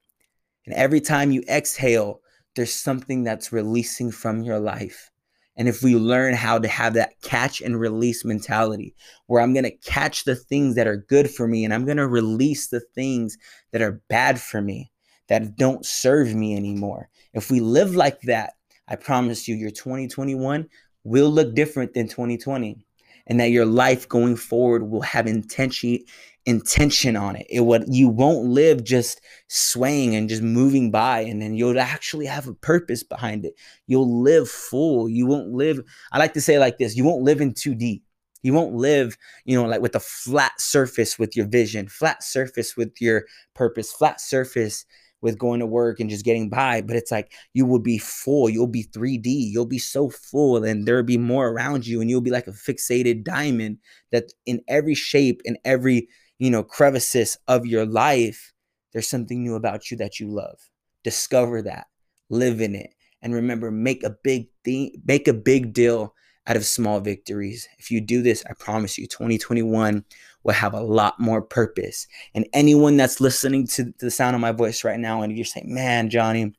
And 0.66 0.76
every 0.76 1.02
time 1.02 1.32
you 1.32 1.44
exhale, 1.50 2.22
there's 2.60 2.76
something 2.76 3.24
that's 3.24 3.54
releasing 3.54 4.12
from 4.12 4.44
your 4.44 4.60
life. 4.60 5.12
And 5.56 5.70
if 5.70 5.82
we 5.82 5.96
learn 5.96 6.34
how 6.34 6.60
to 6.60 6.68
have 6.68 6.94
that 6.96 7.14
catch 7.22 7.62
and 7.62 7.80
release 7.80 8.26
mentality, 8.26 8.94
where 9.28 9.42
I'm 9.42 9.54
going 9.54 9.64
to 9.64 9.78
catch 9.78 10.26
the 10.26 10.36
things 10.36 10.76
that 10.76 10.86
are 10.86 10.98
good 10.98 11.30
for 11.30 11.48
me 11.48 11.64
and 11.64 11.74
I'm 11.74 11.86
going 11.86 11.96
to 11.96 12.06
release 12.06 12.68
the 12.68 12.82
things 12.82 13.38
that 13.72 13.82
are 13.82 14.02
bad 14.10 14.42
for 14.42 14.62
me, 14.62 14.92
that 15.30 15.56
don't 15.56 15.86
serve 15.86 16.36
me 16.36 16.54
anymore. 16.54 17.08
If 17.34 17.50
we 17.50 17.62
live 17.62 17.96
like 17.96 18.20
that, 18.24 18.56
I 18.90 18.98
promise 18.98 19.48
you, 19.48 19.56
your 19.56 19.72
2021 19.72 20.68
will 21.06 21.30
look 21.30 21.56
different 21.56 21.94
than 21.94 22.10
2020 22.10 22.86
and 23.30 23.40
that 23.40 23.52
your 23.52 23.66
life 23.66 24.10
going 24.10 24.36
forward 24.36 24.90
will 24.90 25.02
have 25.02 25.28
intention 25.28 26.00
intention 26.46 27.16
on 27.16 27.36
it. 27.36 27.46
It 27.50 27.62
would 27.62 27.86
you 27.88 28.10
won't 28.10 28.48
live 28.48 28.84
just 28.84 29.22
swaying 29.50 30.16
and 30.16 30.28
just 30.28 30.42
moving 30.42 30.90
by 30.90 31.20
and 31.20 31.42
then 31.42 31.54
you'll 31.54 31.80
actually 31.80 32.26
have 32.26 32.48
a 32.48 32.54
purpose 32.56 33.04
behind 33.04 33.46
it. 33.46 33.54
You'll 33.88 34.22
live 34.22 34.50
full. 34.50 35.08
You 35.08 35.28
won't 35.28 35.50
live 35.50 35.82
I 36.12 36.18
like 36.18 36.34
to 36.34 36.42
say 36.42 36.58
like 36.58 36.78
this, 36.78 36.98
you 36.98 37.04
won't 37.04 37.24
live 37.24 37.40
in 37.40 37.54
2D. 37.54 38.02
You 38.42 38.54
won't 38.54 38.74
live, 38.74 39.18
you 39.44 39.56
know, 39.56 39.68
like 39.68 39.82
with 39.82 39.96
a 39.96 40.00
flat 40.00 40.54
surface 40.60 41.20
with 41.20 41.36
your 41.36 41.46
vision, 41.46 41.90
flat 41.90 42.24
surface 42.24 42.78
with 42.78 42.94
your 43.02 43.26
purpose, 43.54 43.92
flat 43.92 44.22
surface 44.22 44.86
with 45.22 45.38
going 45.38 45.60
to 45.60 45.66
work 45.66 46.00
and 46.00 46.10
just 46.10 46.26
getting 46.26 46.50
by, 46.50 46.82
but 46.82 46.96
it's 46.96 47.12
like 47.12 47.32
you 47.54 47.66
will 47.66 47.80
be 47.80 47.98
full. 47.98 48.50
You'll 48.50 48.68
be 48.68 48.84
3D. 48.84 49.26
You'll 49.26 49.66
be 49.66 49.80
so 49.80 50.10
full, 50.10 50.64
and 50.64 50.86
there'll 50.86 51.04
be 51.04 51.18
more 51.18 51.50
around 51.50 51.86
you, 51.86 52.02
and 52.02 52.10
you'll 52.10 52.22
be 52.22 52.32
like 52.32 52.48
a 52.48 52.52
fixated 52.52 53.24
diamond 53.24 53.78
that 54.12 54.32
in 54.46 54.62
every 54.68 54.96
shape, 54.96 55.42
in 55.46 55.58
every 55.66 56.08
you 56.38 56.50
know 56.50 56.64
crevices 56.64 57.38
of 57.48 57.66
your 57.66 57.86
life, 57.86 58.54
there's 58.94 59.08
something 59.08 59.44
new 59.44 59.56
about 59.56 59.92
you 59.92 59.98
that 59.98 60.20
you 60.20 60.28
love. 60.28 60.60
Discover 61.04 61.64
that, 61.64 61.88
live 62.30 62.62
in 62.62 62.76
it, 62.76 62.94
and 63.22 63.34
remember, 63.34 63.72
make 63.72 64.04
a 64.04 64.16
big 64.24 64.48
thing, 64.64 65.02
make 65.06 65.28
a 65.28 65.34
big 65.34 65.74
deal 65.74 66.14
out 66.48 66.56
of 66.58 66.66
small 66.66 67.00
victories. 67.00 67.68
If 67.78 67.92
you 67.92 68.02
do 68.02 68.22
this, 68.22 68.44
I 68.50 68.54
promise 68.60 68.98
you, 68.98 69.08
2021 69.08 70.04
will 70.44 70.54
have 70.54 70.74
a 70.74 70.82
lot 70.82 71.20
more 71.20 71.42
purpose. 71.42 72.08
And 72.34 72.48
anyone 72.54 72.98
that's 72.98 73.20
listening 73.20 73.68
to 73.68 73.94
the 74.00 74.12
sound 74.12 74.36
of 74.36 74.42
my 74.42 74.52
voice 74.52 74.84
right 74.84 75.00
now, 75.00 75.22
and 75.22 75.36
you're 75.36 75.46
saying, 75.46 75.74
man, 75.74 76.10
Johnny, 76.10 76.54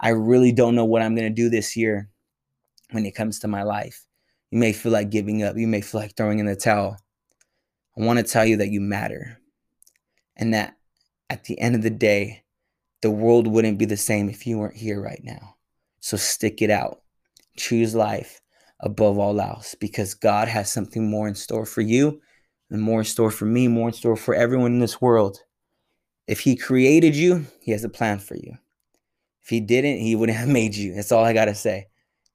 I 0.00 0.10
really 0.10 0.52
don't 0.52 0.74
know 0.74 0.84
what 0.84 1.02
I'm 1.02 1.14
going 1.14 1.28
to 1.28 1.34
do 1.34 1.48
this 1.48 1.76
year 1.76 2.08
when 2.90 3.04
it 3.04 3.14
comes 3.14 3.40
to 3.40 3.48
my 3.48 3.62
life. 3.62 4.06
You 4.50 4.58
may 4.58 4.72
feel 4.72 4.92
like 4.92 5.10
giving 5.10 5.42
up. 5.42 5.56
You 5.56 5.66
may 5.66 5.80
feel 5.80 6.00
like 6.00 6.16
throwing 6.16 6.38
in 6.38 6.46
the 6.46 6.56
towel. 6.56 6.96
I 7.98 8.04
want 8.04 8.18
to 8.18 8.22
tell 8.22 8.44
you 8.44 8.58
that 8.58 8.70
you 8.70 8.80
matter 8.80 9.38
and 10.36 10.54
that 10.54 10.76
at 11.28 11.44
the 11.44 11.58
end 11.58 11.74
of 11.74 11.82
the 11.82 11.90
day, 11.90 12.44
the 13.02 13.10
world 13.10 13.46
wouldn't 13.46 13.78
be 13.78 13.84
the 13.84 13.96
same 13.96 14.28
if 14.28 14.46
you 14.46 14.58
weren't 14.58 14.76
here 14.76 15.00
right 15.00 15.20
now. 15.22 15.56
So 16.00 16.16
stick 16.16 16.62
it 16.62 16.70
out. 16.70 17.02
Choose 17.56 17.94
life 17.94 18.40
above 18.80 19.18
all 19.18 19.40
else 19.40 19.74
because 19.74 20.14
God 20.14 20.48
has 20.48 20.70
something 20.70 21.10
more 21.10 21.26
in 21.26 21.34
store 21.34 21.66
for 21.66 21.80
you 21.80 22.20
and 22.70 22.82
more 22.82 23.00
in 23.00 23.04
store 23.04 23.30
for 23.30 23.44
me, 23.44 23.68
more 23.68 23.88
in 23.88 23.94
store 23.94 24.16
for 24.16 24.34
everyone 24.34 24.72
in 24.72 24.78
this 24.80 25.00
world. 25.00 25.40
If 26.26 26.40
He 26.40 26.56
created 26.56 27.14
you, 27.14 27.46
He 27.60 27.72
has 27.72 27.84
a 27.84 27.88
plan 27.88 28.18
for 28.18 28.34
you. 28.34 28.56
If 29.44 29.50
He 29.50 29.60
didn't, 29.60 29.98
He 29.98 30.16
wouldn't 30.16 30.38
have 30.38 30.48
made 30.48 30.74
you. 30.74 30.94
That's 30.94 31.12
all 31.12 31.24
I 31.24 31.32
got 31.32 31.46
to 31.46 31.54
say. 31.54 31.86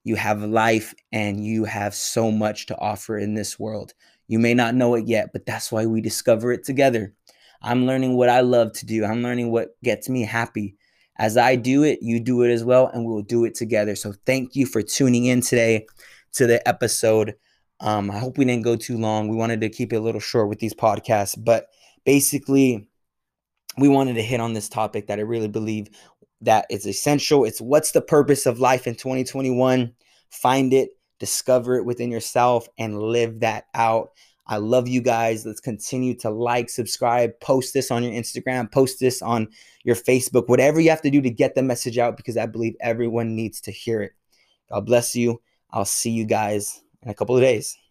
You 0.04 0.16
have 0.16 0.42
life 0.42 0.94
and 1.12 1.44
you 1.44 1.64
have 1.64 1.94
so 1.94 2.30
much 2.30 2.66
to 2.66 2.78
offer 2.78 3.16
in 3.16 3.34
this 3.34 3.58
world. 3.58 3.94
You 4.26 4.38
may 4.38 4.54
not 4.54 4.74
know 4.74 4.94
it 4.94 5.06
yet, 5.06 5.30
but 5.32 5.46
that's 5.46 5.70
why 5.70 5.86
we 5.86 6.00
discover 6.00 6.52
it 6.52 6.64
together. 6.64 7.14
I'm 7.60 7.86
learning 7.86 8.16
what 8.16 8.28
I 8.28 8.40
love 8.40 8.72
to 8.74 8.86
do, 8.86 9.04
I'm 9.04 9.22
learning 9.22 9.52
what 9.52 9.76
gets 9.82 10.08
me 10.08 10.22
happy. 10.22 10.76
As 11.18 11.36
I 11.36 11.56
do 11.56 11.82
it, 11.82 11.98
you 12.02 12.18
do 12.18 12.42
it 12.42 12.50
as 12.50 12.64
well, 12.64 12.88
and 12.88 13.04
we'll 13.04 13.22
do 13.22 13.44
it 13.44 13.54
together. 13.54 13.94
So, 13.94 14.14
thank 14.26 14.56
you 14.56 14.66
for 14.66 14.82
tuning 14.82 15.26
in 15.26 15.42
today 15.42 15.86
to 16.32 16.46
the 16.46 16.66
episode. 16.66 17.34
Um, 17.82 18.12
I 18.12 18.18
hope 18.18 18.38
we 18.38 18.44
didn't 18.44 18.62
go 18.62 18.76
too 18.76 18.96
long. 18.96 19.28
We 19.28 19.36
wanted 19.36 19.60
to 19.60 19.68
keep 19.68 19.92
it 19.92 19.96
a 19.96 20.00
little 20.00 20.20
short 20.20 20.48
with 20.48 20.60
these 20.60 20.72
podcasts, 20.72 21.36
but 21.36 21.66
basically, 22.06 22.86
we 23.76 23.88
wanted 23.88 24.14
to 24.14 24.22
hit 24.22 24.40
on 24.40 24.52
this 24.52 24.68
topic 24.68 25.08
that 25.08 25.18
I 25.18 25.22
really 25.22 25.48
believe 25.48 25.88
that 26.42 26.66
is 26.70 26.86
essential. 26.86 27.44
It's 27.44 27.60
what's 27.60 27.90
the 27.90 28.00
purpose 28.00 28.46
of 28.46 28.60
life 28.60 28.86
in 28.86 28.94
2021? 28.94 29.92
Find 30.30 30.72
it, 30.72 30.90
discover 31.18 31.76
it 31.76 31.84
within 31.84 32.10
yourself, 32.10 32.68
and 32.78 33.02
live 33.02 33.40
that 33.40 33.64
out. 33.74 34.10
I 34.46 34.58
love 34.58 34.86
you 34.86 35.00
guys. 35.00 35.44
Let's 35.44 35.60
continue 35.60 36.14
to 36.18 36.30
like, 36.30 36.70
subscribe, 36.70 37.32
post 37.40 37.74
this 37.74 37.90
on 37.90 38.04
your 38.04 38.12
Instagram, 38.12 38.70
post 38.70 39.00
this 39.00 39.22
on 39.22 39.48
your 39.82 39.96
Facebook, 39.96 40.48
whatever 40.48 40.80
you 40.80 40.90
have 40.90 41.02
to 41.02 41.10
do 41.10 41.20
to 41.20 41.30
get 41.30 41.56
the 41.56 41.62
message 41.62 41.98
out 41.98 42.16
because 42.16 42.36
I 42.36 42.46
believe 42.46 42.76
everyone 42.80 43.34
needs 43.34 43.60
to 43.62 43.72
hear 43.72 44.02
it. 44.02 44.12
God 44.70 44.86
bless 44.86 45.16
you. 45.16 45.40
I'll 45.70 45.84
see 45.84 46.10
you 46.10 46.26
guys 46.26 46.82
in 47.02 47.10
a 47.10 47.14
couple 47.14 47.36
of 47.36 47.42
days. 47.42 47.81